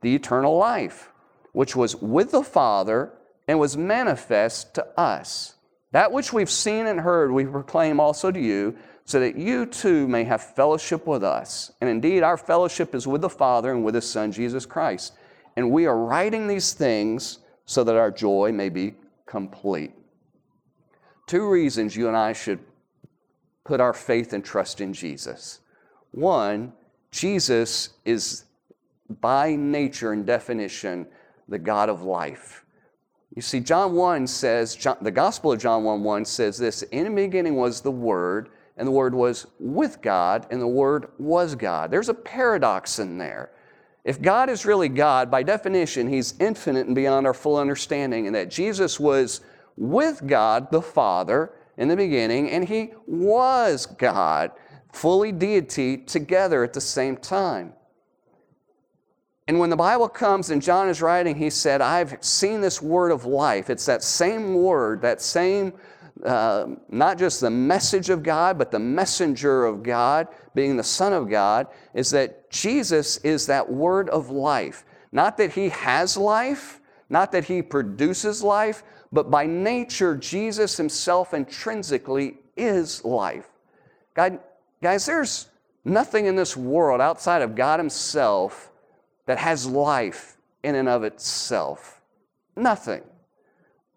[0.00, 1.10] the eternal life,
[1.52, 3.12] which was with the Father
[3.46, 5.54] and was manifest to us.
[5.92, 10.08] That which we've seen and heard, we proclaim also to you, so that you too
[10.08, 11.70] may have fellowship with us.
[11.80, 15.14] And indeed, our fellowship is with the Father and with His Son, Jesus Christ.
[15.56, 18.94] And we are writing these things so that our joy may be
[19.26, 19.92] complete.
[21.26, 22.60] Two reasons you and I should
[23.62, 25.60] put our faith and trust in Jesus.
[26.12, 26.72] One,
[27.10, 28.44] Jesus is
[29.20, 31.06] by nature and definition
[31.46, 32.64] the God of life.
[33.36, 37.04] You see, John 1 says, John, the Gospel of John 1 1 says this In
[37.04, 41.54] the beginning was the Word, and the Word was with God, and the Word was
[41.54, 41.90] God.
[41.90, 43.50] There's a paradox in there.
[44.08, 48.34] If God is really God, by definition, He's infinite and beyond our full understanding, and
[48.34, 49.42] that Jesus was
[49.76, 54.52] with God the Father in the beginning, and He was God,
[54.94, 57.74] fully deity, together at the same time.
[59.46, 63.12] And when the Bible comes and John is writing, he said, I've seen this word
[63.12, 63.68] of life.
[63.68, 65.74] It's that same word, that same,
[66.24, 71.12] uh, not just the message of God, but the messenger of God, being the Son
[71.12, 74.84] of God, is that Jesus is that word of life.
[75.12, 81.32] Not that he has life, not that he produces life, but by nature, Jesus himself
[81.32, 83.48] intrinsically is life.
[84.14, 84.40] God,
[84.82, 85.48] guys, there's
[85.84, 88.70] nothing in this world outside of God himself
[89.26, 92.00] that has life in and of itself.
[92.56, 93.02] Nothing.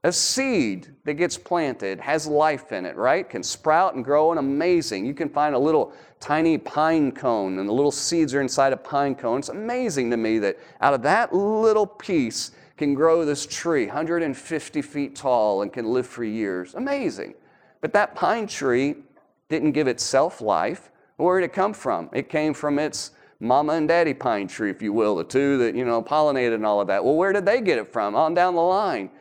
[0.03, 3.29] A seed that gets planted has life in it, right?
[3.29, 5.05] Can sprout and grow and amazing.
[5.05, 8.77] You can find a little tiny pine cone and the little seeds are inside a
[8.77, 9.39] pine cone.
[9.39, 14.81] It's amazing to me that out of that little piece can grow this tree 150
[14.81, 16.73] feet tall and can live for years.
[16.73, 17.35] Amazing.
[17.79, 18.95] But that pine tree
[19.49, 20.89] didn't give itself life.
[21.17, 22.09] Where did it come from?
[22.11, 25.75] It came from its mama and daddy pine tree, if you will, the two that,
[25.75, 27.05] you know, pollinated and all of that.
[27.05, 28.15] Well, where did they get it from?
[28.15, 29.11] On down the line.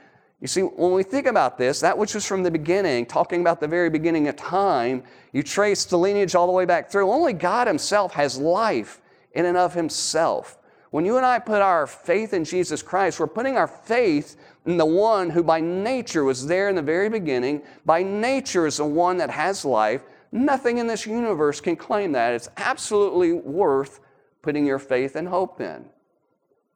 [0.40, 3.61] You see, when we think about this, that which was from the beginning, talking about
[3.61, 7.11] the very beginning of time, you trace the lineage all the way back through.
[7.11, 10.57] Only God Himself has life in and of Himself.
[10.90, 14.76] When you and I put our faith in Jesus Christ, we're putting our faith in
[14.76, 18.85] the one who by nature was there in the very beginning, by nature is the
[18.85, 20.03] one that has life.
[20.33, 22.35] Nothing in this universe can claim that.
[22.35, 24.00] It's absolutely worth
[24.42, 25.85] putting your faith and hope in.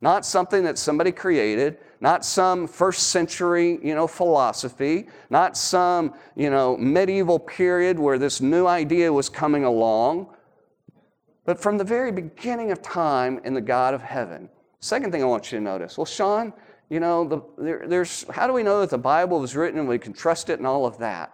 [0.04, 6.50] Not something that somebody created, not some first century, you know, philosophy, not some, you
[6.50, 10.28] know, medieval period where this new idea was coming along,
[11.46, 14.50] but from the very beginning of time in the God of heaven.
[14.80, 16.52] Second thing I want you to notice, well, Sean,
[16.90, 19.88] you know, the, there, there's how do we know that the Bible was written and
[19.88, 21.32] we can trust it and all of that?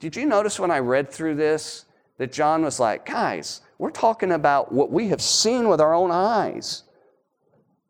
[0.00, 1.86] Did you notice when I read through this
[2.18, 6.10] that John was like, guys, we're talking about what we have seen with our own
[6.10, 6.82] eyes.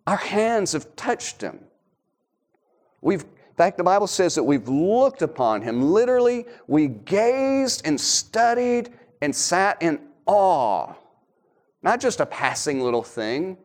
[0.07, 1.61] Our hands have touched him.
[3.01, 5.83] We've In fact, the Bible says that we've looked upon him.
[5.83, 8.91] Literally, we gazed and studied
[9.23, 10.93] and sat in awe.
[11.83, 13.57] Not just a passing little thing,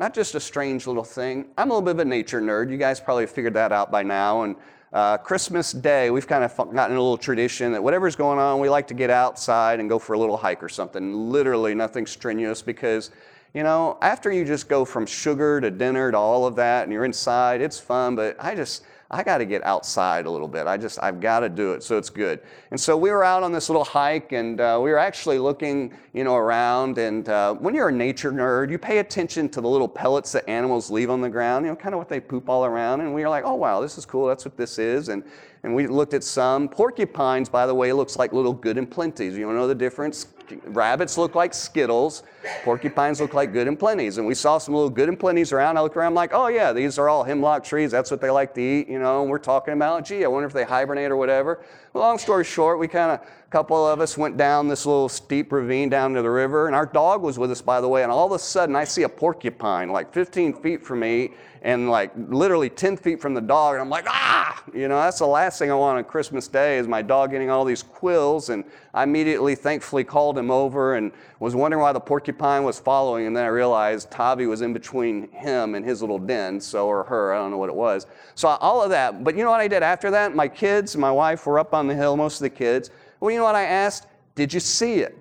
[0.00, 1.48] not just a strange little thing.
[1.58, 2.70] I'm a little bit of a nature nerd.
[2.70, 4.42] You guys probably figured that out by now.
[4.42, 4.56] And
[4.92, 8.68] uh, Christmas Day, we've kind of gotten a little tradition that whatever's going on, we
[8.68, 11.30] like to get outside and go for a little hike or something.
[11.30, 13.10] Literally, nothing strenuous because
[13.54, 16.92] you know, after you just go from sugar to dinner to all of that and
[16.92, 18.82] you're inside, it's fun, but I just,
[19.12, 20.66] I got to get outside a little bit.
[20.66, 22.40] I just, I've got to do it, so it's good.
[22.72, 25.94] And so we were out on this little hike, and uh, we were actually looking,
[26.12, 26.98] you know, around.
[26.98, 30.48] And uh, when you're a nature nerd, you pay attention to the little pellets that
[30.48, 33.02] animals leave on the ground, you know, kind of what they poop all around.
[33.02, 34.26] And we were like, oh wow, this is cool.
[34.26, 35.10] That's what this is.
[35.10, 35.22] And
[35.64, 37.48] and we looked at some porcupines.
[37.48, 39.32] By the way, looks like little good and plenties.
[39.32, 40.26] You know the difference?
[40.66, 42.22] Rabbits look like Skittles.
[42.64, 44.18] Porcupines look like good and plenties.
[44.18, 45.78] And we saw some little good and plenties around.
[45.78, 47.90] I look around, I'm like, oh yeah, these are all hemlock trees.
[47.90, 49.22] That's what they like to eat, you know.
[49.22, 51.64] And we're talking about, gee, I wonder if they hibernate or whatever.
[51.94, 55.88] Long story short, we kind of, couple of us went down this little steep ravine
[55.88, 58.02] down to the river, and our dog was with us, by the way.
[58.02, 61.30] And all of a sudden, I see a porcupine like 15 feet from me,
[61.64, 63.74] and like literally 10 feet from the dog.
[63.74, 66.78] And I'm like, ah, you know, that's the last thing I want on Christmas Day
[66.78, 68.50] is my dog getting all these quills.
[68.50, 73.26] And I immediately, thankfully, called him over and was wondering why the porcupine was following.
[73.26, 77.04] And then I realized Tavi was in between him and his little den, so, or
[77.04, 78.06] her, I don't know what it was.
[78.34, 79.24] So all of that.
[79.24, 80.34] But you know what I did after that?
[80.34, 82.90] My kids, my wife were up on the hill, most of the kids.
[83.24, 84.06] Well, you know what I asked?
[84.34, 85.16] Did you see it?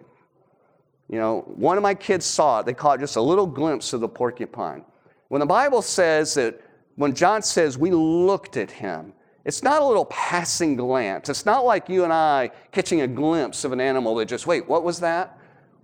[1.07, 2.65] You know, one of my kids saw it.
[2.65, 4.83] They caught just a little glimpse of the porcupine.
[5.29, 6.59] When the Bible says that,
[6.97, 9.13] when John says we looked at him,
[9.45, 11.29] it's not a little passing glance.
[11.29, 14.67] It's not like you and I catching a glimpse of an animal that just, wait,
[14.67, 15.39] what was that?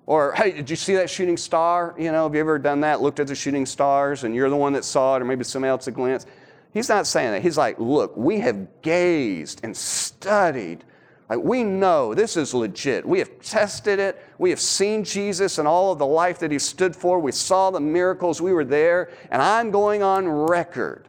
[0.06, 1.96] Or, hey, did you see that shooting star?
[1.98, 3.00] You know, have you ever done that?
[3.00, 5.70] Looked at the shooting stars and you're the one that saw it, or maybe somebody
[5.70, 6.26] else a glance?
[6.74, 7.44] He's not saying that.
[7.44, 10.84] He's like, look, we have gazed and studied
[11.30, 13.06] like we know this is legit.
[13.06, 14.26] We have tested it.
[14.40, 17.20] We have seen Jesus and all of the life that he stood for.
[17.20, 18.42] We saw the miracles.
[18.42, 19.12] We were there.
[19.30, 21.08] And I'm going on record,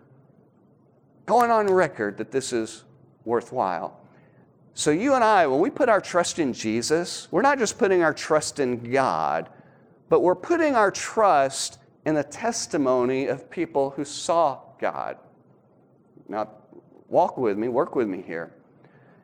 [1.25, 2.85] going on record that this is
[3.25, 3.99] worthwhile.
[4.75, 8.03] So you and I, when we put our trust in Jesus, we're not just putting
[8.03, 9.49] our trust in God,
[10.11, 15.16] but we're putting our trust in the testimony of people who saw God.
[16.29, 16.51] Now,
[17.09, 18.53] walk with me, work with me here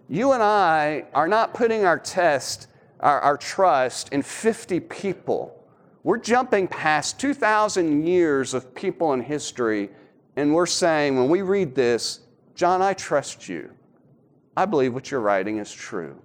[0.08, 2.68] you and I are not putting our test,
[3.00, 5.64] our, our trust in 50 people.
[6.02, 9.90] We're jumping past 2,000 years of people in history,
[10.36, 12.20] and we're saying, when we read this,
[12.54, 13.72] John, I trust you.
[14.56, 16.20] I believe what you're writing is true.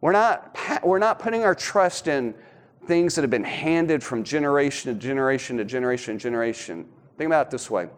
[0.00, 2.34] We're not, we're not putting our trust in
[2.86, 6.86] things that have been handed from generation to generation to generation to generation.
[7.16, 7.88] Think about it this way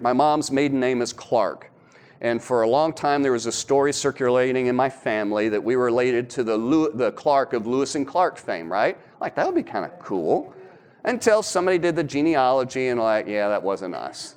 [0.00, 1.72] my mom's maiden name is Clark.
[2.20, 5.76] And for a long time, there was a story circulating in my family that we
[5.76, 8.98] were related to the, the Clark of Lewis and Clark fame, right?
[9.20, 10.52] Like, that would be kind of cool.
[11.04, 14.34] Until somebody did the genealogy and, like, yeah, that wasn't us.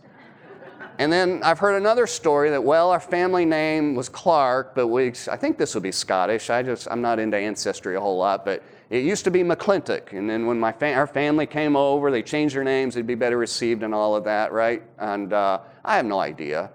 [0.99, 5.07] And then I've heard another story that, well, our family name was Clark, but we,
[5.31, 6.51] I think this would be Scottish.
[6.51, 8.61] I just, I'm not into ancestry a whole lot, but
[8.91, 10.13] it used to be McClintock.
[10.13, 13.15] And then when my fa- our family came over, they changed their names, it'd be
[13.15, 14.83] better received and all of that, right?
[14.99, 16.69] And uh, I have no idea.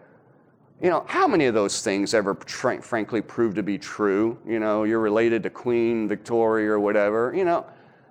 [0.82, 4.38] You know, how many of those things ever frankly prove to be true?
[4.46, 7.32] You know, you're related to Queen Victoria or whatever.
[7.34, 7.66] You know,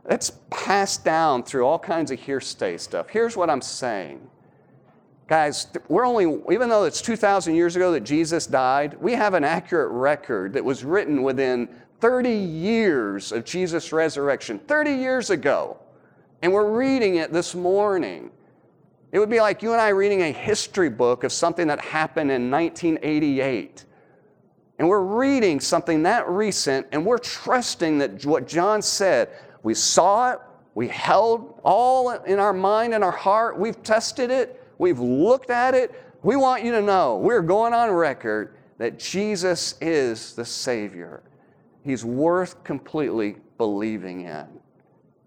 [0.09, 3.09] it's passed down through all kinds of hearsay stuff.
[3.09, 4.28] Here's what I'm saying.
[5.28, 9.43] Guys, we're only, even though it's 2,000 years ago that Jesus died, we have an
[9.43, 11.68] accurate record that was written within
[11.99, 15.78] 30 years of Jesus' resurrection, 30 years ago.
[16.41, 18.30] And we're reading it this morning.
[19.16, 22.30] It would be like you and I reading a history book of something that happened
[22.30, 23.86] in 1988.
[24.78, 29.30] And we're reading something that recent and we're trusting that what John said,
[29.63, 30.39] we saw it,
[30.74, 35.76] we held all in our mind and our heart, we've tested it, we've looked at
[35.76, 35.95] it.
[36.22, 41.24] We want you to know we're going on record that Jesus is the Savior.
[41.86, 44.59] He's worth completely believing in.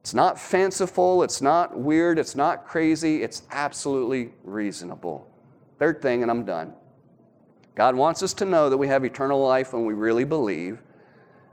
[0.08, 5.30] It's not fanciful, it's not weird, it's not crazy, it's absolutely reasonable.
[5.78, 6.72] Third thing, and I'm done.
[7.74, 10.80] God wants us to know that we have eternal life when we really believe.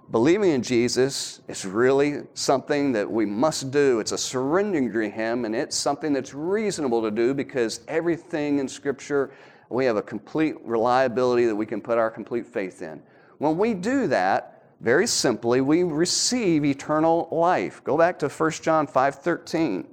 [0.10, 4.00] Believing in Jesus is really something that we must do.
[4.00, 8.70] It's a surrendering to Him, and it's something that's reasonable to do because everything in
[8.70, 9.34] Scripture,
[9.68, 13.04] we have a complete reliability that we can put our complete faith in.
[13.38, 17.84] When we do that, very simply, we receive eternal life.
[17.84, 19.88] Go back to 1 John 5:13.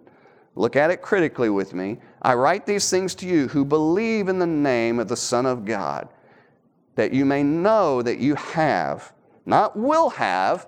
[0.54, 1.98] Look at it critically with me.
[2.20, 5.64] I write these things to you who believe in the name of the Son of
[5.64, 6.08] God,
[6.94, 9.12] that you may know that you have,
[9.46, 10.66] not will have,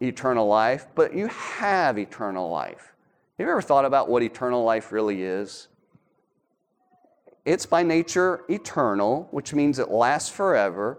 [0.00, 2.94] eternal life, but you have eternal life.
[3.38, 5.68] Have you ever thought about what eternal life really is?
[7.44, 10.98] It's by nature eternal, which means it lasts forever,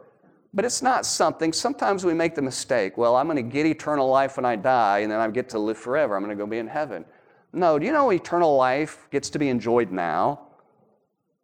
[0.54, 1.54] but it's not something.
[1.54, 5.00] Sometimes we make the mistake well, I'm going to get eternal life when I die,
[5.00, 6.16] and then I get to live forever.
[6.16, 7.06] I'm going to go be in heaven.
[7.54, 10.42] No, do you know eternal life gets to be enjoyed now?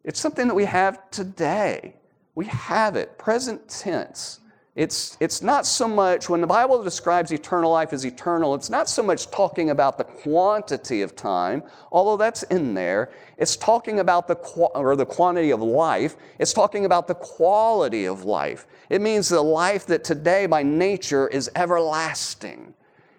[0.04, 1.94] It's something that we have today.
[2.34, 4.40] We have it, present tense.
[4.76, 8.90] It's, it's not so much, when the Bible describes eternal life as eternal, it's not
[8.90, 13.10] so much talking about the quantity of time, although that's in there.
[13.38, 14.34] It's talking about the,
[14.74, 16.16] or the quantity of life.
[16.38, 18.66] It's talking about the quality of life.
[18.90, 22.74] It means the life that today by nature is everlasting.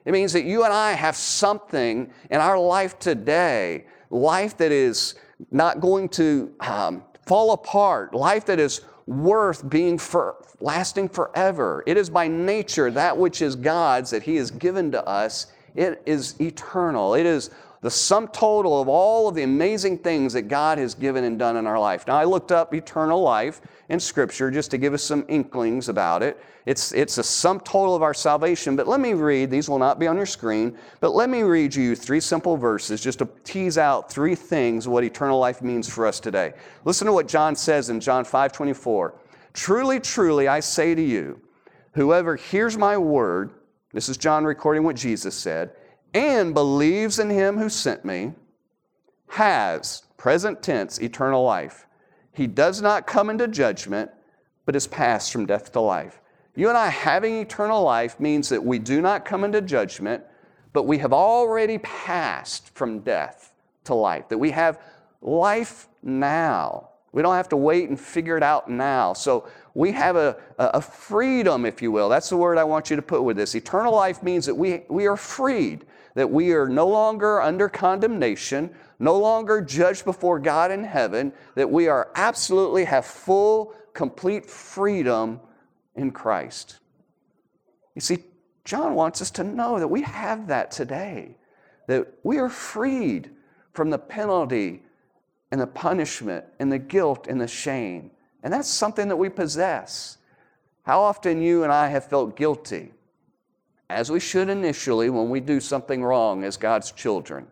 [0.05, 5.15] It means that you and I have something in our life today, life that is
[5.49, 11.83] not going to um, fall apart, life that is worth being for, lasting forever.
[11.85, 15.47] It is by nature that which is God's that He has given to us.
[15.75, 17.13] It is eternal.
[17.13, 17.51] It is
[17.81, 21.57] the sum total of all of the amazing things that God has given and done
[21.57, 22.07] in our life.
[22.07, 26.23] Now, I looked up eternal life in Scripture just to give us some inklings about
[26.23, 26.43] it.
[26.65, 29.99] It's, it's a sum total of our salvation, but let me read, these will not
[29.99, 33.77] be on your screen, but let me read you three simple verses just to tease
[33.77, 36.53] out three things what eternal life means for us today.
[36.83, 39.13] Listen to what John says in John 5 24.
[39.57, 41.41] Truly, truly, I say to you,
[41.93, 43.49] whoever hears my word,
[43.91, 45.71] this is John recording what Jesus said,
[46.13, 48.33] and believes in him who sent me,
[49.29, 51.87] has, present tense, eternal life.
[52.33, 54.11] He does not come into judgment,
[54.67, 56.21] but is passed from death to life.
[56.55, 60.23] You and I having eternal life means that we do not come into judgment,
[60.71, 63.53] but we have already passed from death
[63.85, 64.79] to life, that we have
[65.19, 66.89] life now.
[67.17, 69.13] We don't have to wait and figure it out now.
[69.13, 72.09] So we have a, a freedom, if you will.
[72.09, 73.55] That's the word I want you to put with this.
[73.55, 78.69] Eternal life means that we, we are freed, that we are no longer under condemnation,
[78.99, 85.39] no longer judged before God in heaven, that we are absolutely have full, complete freedom
[85.95, 86.77] in Christ.
[87.95, 88.19] You see,
[88.63, 91.35] John wants us to know that we have that today,
[91.87, 93.31] that we are freed
[93.73, 94.83] from the penalty
[95.51, 98.11] and the punishment and the guilt and the shame.
[98.43, 100.17] And that's something that we possess.
[100.83, 102.93] How often you and I have felt guilty,
[103.89, 107.47] as we should initially when we do something wrong as God's children.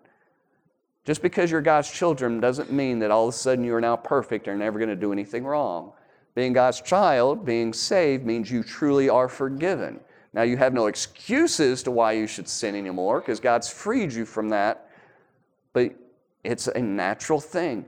[1.05, 3.95] Just because you're God's children doesn't mean that all of a sudden you are now
[3.95, 5.91] perfect and never going to do anything wrong.
[6.33, 9.99] Being God's child, being saved, means you truly are forgiven.
[10.33, 14.25] Now, you have no excuses to why you should sin anymore because God's freed you
[14.25, 14.89] from that,
[15.71, 15.93] but
[16.45, 17.85] it's a natural thing.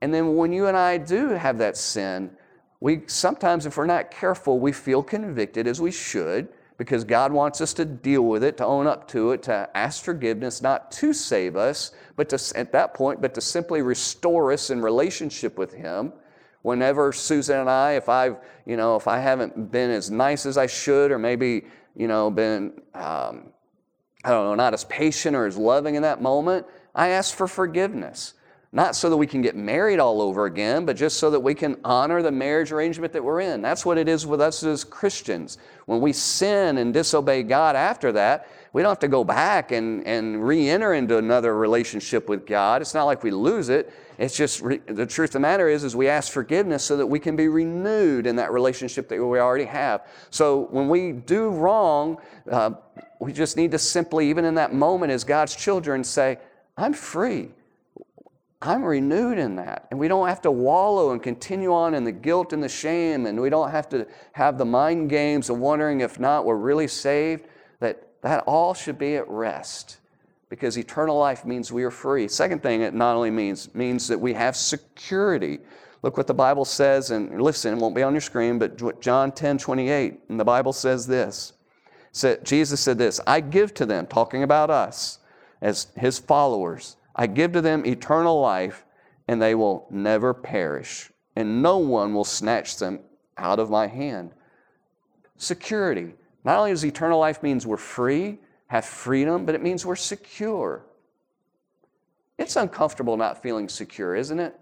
[0.00, 2.30] And then when you and I do have that sin,
[2.80, 6.48] we sometimes, if we're not careful, we feel convicted as we should
[6.78, 10.02] because God wants us to deal with it, to own up to it, to ask
[10.02, 14.70] forgiveness, not to save us, but to, at that point, but to simply restore us
[14.70, 16.14] in relationship with Him.
[16.62, 20.56] Whenever Susan and I, if I've, you know, if I haven't been as nice as
[20.56, 23.52] I should, or maybe, you know, been, um,
[24.24, 27.46] I don't know, not as patient or as loving in that moment, I ask for
[27.46, 28.34] forgiveness.
[28.72, 31.54] Not so that we can get married all over again, but just so that we
[31.54, 33.62] can honor the marriage arrangement that we're in.
[33.62, 35.58] That's what it is with us as Christians.
[35.86, 40.06] When we sin and disobey God after that, we don't have to go back and,
[40.06, 42.80] and re enter into another relationship with God.
[42.80, 43.92] It's not like we lose it.
[44.18, 47.06] It's just re- the truth of the matter is, is we ask forgiveness so that
[47.06, 50.06] we can be renewed in that relationship that we already have.
[50.30, 52.18] So when we do wrong,
[52.48, 52.72] uh,
[53.18, 56.38] we just need to simply, even in that moment as God's children, say,
[56.80, 57.50] I'm free.
[58.62, 59.86] I'm renewed in that.
[59.90, 63.26] And we don't have to wallow and continue on in the guilt and the shame,
[63.26, 66.88] and we don't have to have the mind games of wondering if not we're really
[66.88, 67.46] saved.
[67.80, 69.98] That that all should be at rest
[70.50, 72.28] because eternal life means we are free.
[72.28, 75.58] Second thing it not only means means that we have security.
[76.02, 79.32] Look what the Bible says, and listen, it won't be on your screen, but John
[79.32, 81.52] 10 28, and the Bible says this.
[82.42, 85.20] Jesus said this, I give to them, talking about us
[85.60, 88.86] as his followers I give to them eternal life,
[89.28, 93.00] and they will never perish, and no one will snatch them
[93.36, 94.32] out of my hand.
[95.36, 96.14] Security.
[96.44, 98.38] Not only does eternal life means we're free,
[98.68, 100.84] have freedom, but it means we're secure.
[102.38, 104.58] It's uncomfortable not feeling secure, isn't it?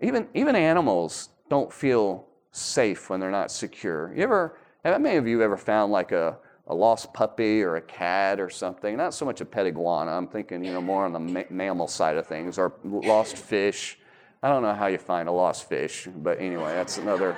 [0.00, 4.12] Even, even animals don't feel safe when they're not secure.
[4.14, 6.38] You ever, how many of you ever found like a,
[6.70, 8.96] a lost puppy or a cat or something.
[8.96, 10.12] Not so much a pet iguana.
[10.12, 13.98] I'm thinking, you know, more on the ma- mammal side of things or lost fish.
[14.42, 17.36] I don't know how you find a lost fish, but anyway, that's another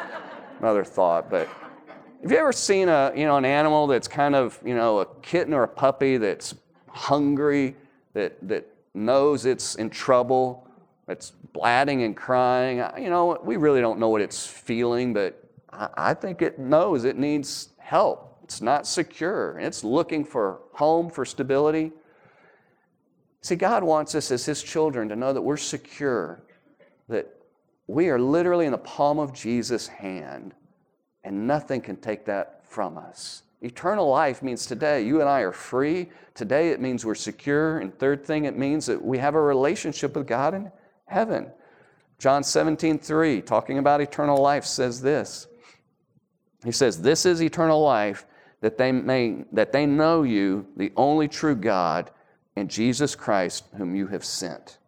[0.61, 1.49] another thought, but
[2.22, 5.07] have you ever seen a, you know, an animal that's kind of, you know, a
[5.22, 6.55] kitten or a puppy that's
[6.87, 7.74] hungry,
[8.12, 8.64] that, that
[8.95, 10.68] knows it's in trouble,
[11.09, 12.76] that's blatting and crying?
[12.97, 17.03] You know, we really don't know what it's feeling, but I, I think it knows
[17.03, 18.32] it needs help.
[18.43, 19.59] It's not secure.
[19.59, 21.93] It's looking for home, for stability.
[23.40, 26.43] See, God wants us as His children to know that we're secure,
[27.09, 27.34] that
[27.86, 30.55] we are literally in the palm of Jesus' hand
[31.24, 33.43] and nothing can take that from us.
[33.61, 36.11] Eternal life means today you and I are free.
[36.34, 37.78] Today it means we're secure.
[37.78, 40.72] And third thing, it means that we have a relationship with God in
[41.07, 41.51] heaven.
[42.18, 45.47] John 17, 3, talking about eternal life, says this.
[46.64, 48.26] He says, This is eternal life,
[48.62, 52.10] that they may that they know you, the only true God,
[52.56, 54.78] and Jesus Christ, whom you have sent.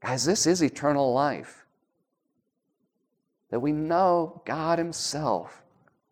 [0.00, 1.66] Guys, this is eternal life
[3.50, 5.62] that we know God Himself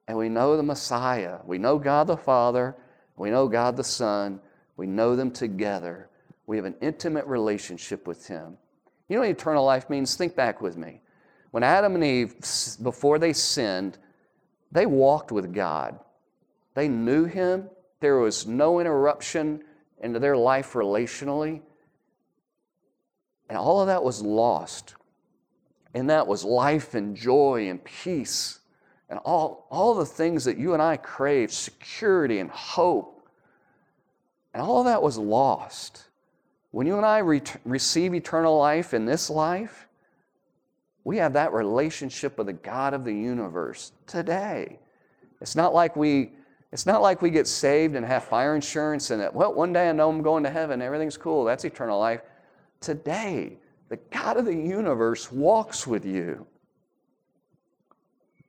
[0.08, 1.38] and we know the Messiah.
[1.44, 2.76] We know God the Father,
[3.16, 4.40] we know God the Son,
[4.76, 6.08] we know them together.
[6.46, 8.56] We have an intimate relationship with Him.
[9.08, 10.16] You know what eternal life means?
[10.16, 11.00] Think back with me.
[11.52, 12.34] When Adam and Eve,
[12.82, 13.98] before they sinned,
[14.72, 16.00] they walked with God.
[16.74, 17.68] They knew Him.
[18.00, 19.62] There was no interruption
[20.00, 21.60] into their life relationally.
[23.48, 24.94] And all of that was lost
[25.94, 28.60] and that was life and joy and peace
[29.08, 33.28] and all, all the things that you and I crave security and hope.
[34.54, 36.04] And all of that was lost.
[36.70, 39.86] When you and I re- receive eternal life in this life,
[41.04, 44.78] we have that relationship with the God of the universe today.
[45.42, 46.30] It's not like we
[46.72, 49.90] it's not like we get saved and have fire insurance and that, well, one day
[49.90, 52.22] I know I'm going to heaven, everything's cool, that's eternal life.
[52.80, 53.58] Today,
[53.90, 56.46] the God of the universe walks with you.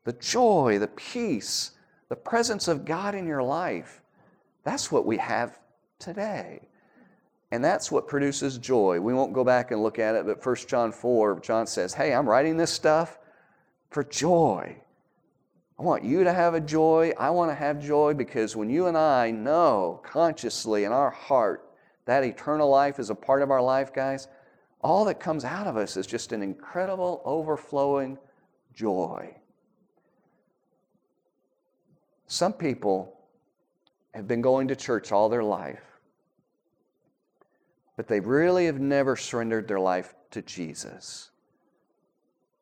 [0.05, 1.71] The joy, the peace,
[2.07, 4.01] the presence of God in your life,
[4.63, 5.59] that's what we have
[5.99, 6.61] today.
[7.51, 8.99] And that's what produces joy.
[8.99, 12.13] We won't go back and look at it, but 1 John 4, John says, Hey,
[12.13, 13.19] I'm writing this stuff
[13.91, 14.77] for joy.
[15.79, 17.13] I want you to have a joy.
[17.17, 21.69] I want to have joy because when you and I know consciously in our heart
[22.05, 24.27] that eternal life is a part of our life, guys,
[24.81, 28.17] all that comes out of us is just an incredible, overflowing
[28.73, 29.33] joy.
[32.27, 33.17] Some people
[34.13, 35.83] have been going to church all their life,
[37.95, 41.29] but they really have never surrendered their life to Jesus.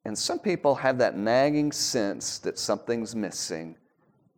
[0.06, 3.76] And some people have that nagging sense that something's missing,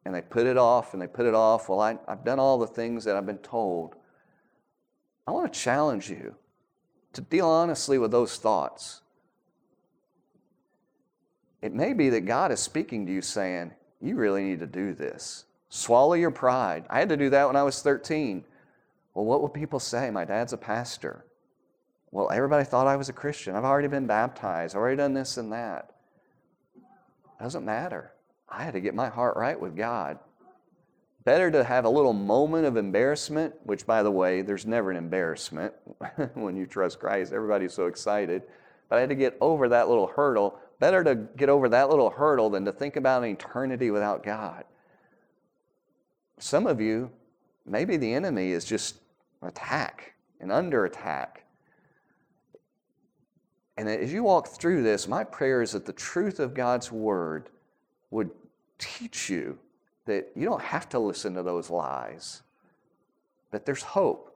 [0.05, 1.69] and they put it off and they put it off.
[1.69, 3.95] Well, I, have done all the things that I've been told.
[5.25, 6.35] I want to challenge you
[7.13, 9.01] to deal honestly with those thoughts.
[11.61, 14.93] It may be that God is speaking to you saying, You really need to do
[14.93, 15.45] this.
[15.69, 16.85] Swallow your pride.
[16.89, 18.43] I had to do that when I was 13.
[19.13, 20.11] Well, what will people say?
[20.11, 21.25] My dad's a pastor.
[22.13, 23.55] Well, everybody thought I was a Christian.
[23.55, 24.75] I've already been baptized.
[24.75, 25.95] I've already done this and that.
[27.41, 28.13] Doesn't matter.
[28.47, 30.19] I had to get my heart right with God.
[31.23, 34.97] Better to have a little moment of embarrassment, which, by the way, there's never an
[34.97, 35.73] embarrassment
[36.35, 37.33] when you trust Christ.
[37.33, 38.43] Everybody's so excited.
[38.89, 40.59] But I had to get over that little hurdle.
[40.79, 44.65] Better to get over that little hurdle than to think about an eternity without God.
[46.37, 47.09] Some of you,
[47.65, 48.97] maybe the enemy is just
[49.41, 51.42] attack and under attack.
[53.77, 57.49] And as you walk through this, my prayer is that the truth of God's word
[58.11, 58.29] would
[58.77, 59.57] teach you
[60.05, 62.43] that you don't have to listen to those lies,
[63.51, 64.29] that there's hope.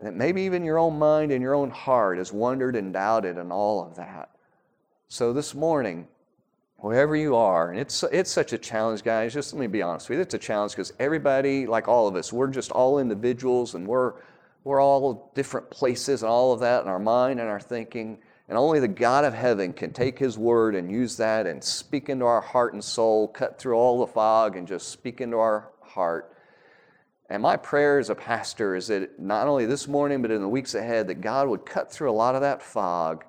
[0.00, 3.50] That maybe even your own mind and your own heart has wondered and doubted and
[3.50, 4.30] all of that.
[5.08, 6.06] So this morning,
[6.78, 10.08] wherever you are, and it's, it's such a challenge, guys, just let me be honest
[10.08, 13.74] with you, it's a challenge because everybody, like all of us, we're just all individuals
[13.74, 14.14] and we're,
[14.66, 18.18] we're all different places and all of that in our mind and our thinking.
[18.48, 22.08] And only the God of heaven can take His word and use that and speak
[22.08, 25.70] into our heart and soul, cut through all the fog and just speak into our
[25.82, 26.36] heart.
[27.30, 30.48] And my prayer as a pastor is that not only this morning, but in the
[30.48, 33.24] weeks ahead, that God would cut through a lot of that fog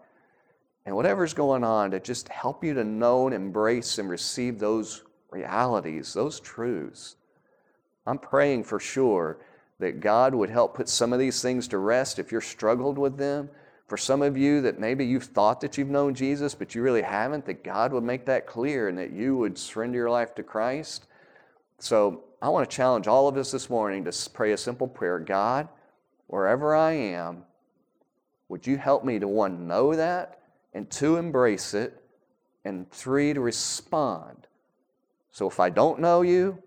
[0.87, 5.03] and whatever's going on to just help you to know and embrace and receive those
[5.29, 7.15] realities, those truths.
[8.07, 9.37] I'm praying for sure
[9.79, 13.17] that God would help put some of these things to rest if you're struggled with
[13.17, 13.49] them
[13.87, 17.01] for some of you that maybe you've thought that you've known Jesus, but you really
[17.01, 20.43] haven't, that God would make that clear and that you would surrender your life to
[20.43, 21.07] Christ.
[21.79, 25.19] So I want to challenge all of us this morning to pray a simple prayer
[25.19, 25.69] God,
[26.27, 27.43] wherever I am,
[28.49, 30.41] would you help me to one, know that,
[30.73, 32.01] and two, embrace it,
[32.65, 34.47] and three, to respond.
[35.31, 36.61] So if I don't know you,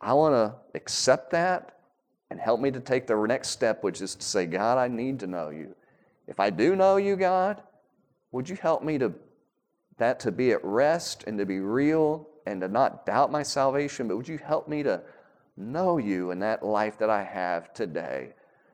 [0.00, 1.79] I want to accept that
[2.30, 5.20] and help me to take the next step, which is to say, God, I need
[5.20, 5.74] to know you.
[6.26, 7.60] If I do know you, God,
[8.32, 9.12] would you help me to
[9.98, 14.08] that to be at rest and to be real and to not doubt my salvation,
[14.08, 15.02] but would you help me to
[15.56, 18.30] know you in that life that I have today?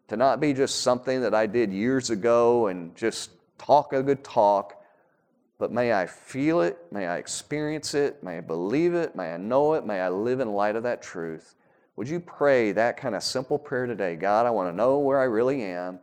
[0.09, 4.23] To not be just something that I did years ago and just talk a good
[4.23, 4.81] talk,
[5.59, 9.37] but may I feel it, may I experience it, may I believe it, may I
[9.37, 11.57] know it, may I live in light of that truth.
[11.97, 14.17] Would you pray that kind of simple prayer today?
[14.17, 15.99] God, I want to know where I really am.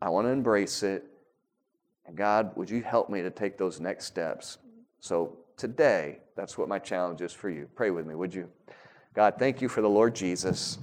[0.00, 1.04] I want to embrace it.
[2.06, 4.58] And God, would you help me to take those next steps?
[5.00, 7.68] So today, that's what my challenge is for you.
[7.74, 8.48] Pray with me, would you?
[9.14, 10.78] God, thank you for the Lord Jesus.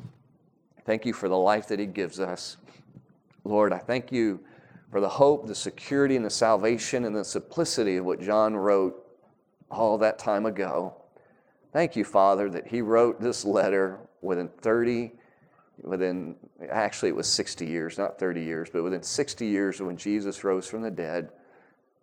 [0.86, 2.58] Thank you for the life that he gives us.
[3.44, 4.40] Lord, I thank you
[4.92, 8.96] for the hope, the security, and the salvation and the simplicity of what John wrote
[9.72, 10.94] all that time ago.
[11.74, 15.12] Thank you, Father, that he wrote this letter within 30,
[15.82, 16.36] within,
[16.70, 20.68] actually, it was 60 years, not 30 years, but within 60 years when Jesus rose
[20.68, 21.30] from the dead.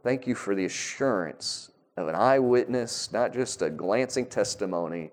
[0.03, 5.11] Thank you for the assurance of an eyewitness, not just a glancing testimony,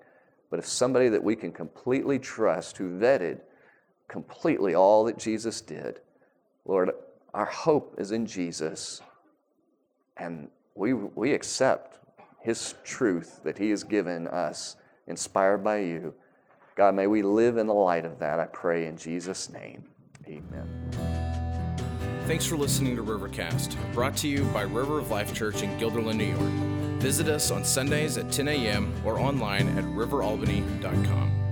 [0.49, 3.39] but of somebody that we can completely trust who vetted
[4.07, 5.99] completely all that Jesus did.
[6.65, 6.91] Lord,
[7.33, 9.01] our hope is in Jesus,
[10.17, 11.99] and we, we accept
[12.39, 14.75] His truth that He has given us,
[15.07, 16.13] inspired by you.
[16.75, 19.83] God, may we live in the light of that, I pray in Jesus' name.
[20.27, 20.67] Amen.
[22.25, 26.15] Thanks for listening to Rivercast, brought to you by River of Life Church in Guilderland,
[26.15, 26.51] New York.
[27.01, 28.93] Visit us on Sundays at 10 a.m.
[29.05, 31.42] or online at riveralbany.com.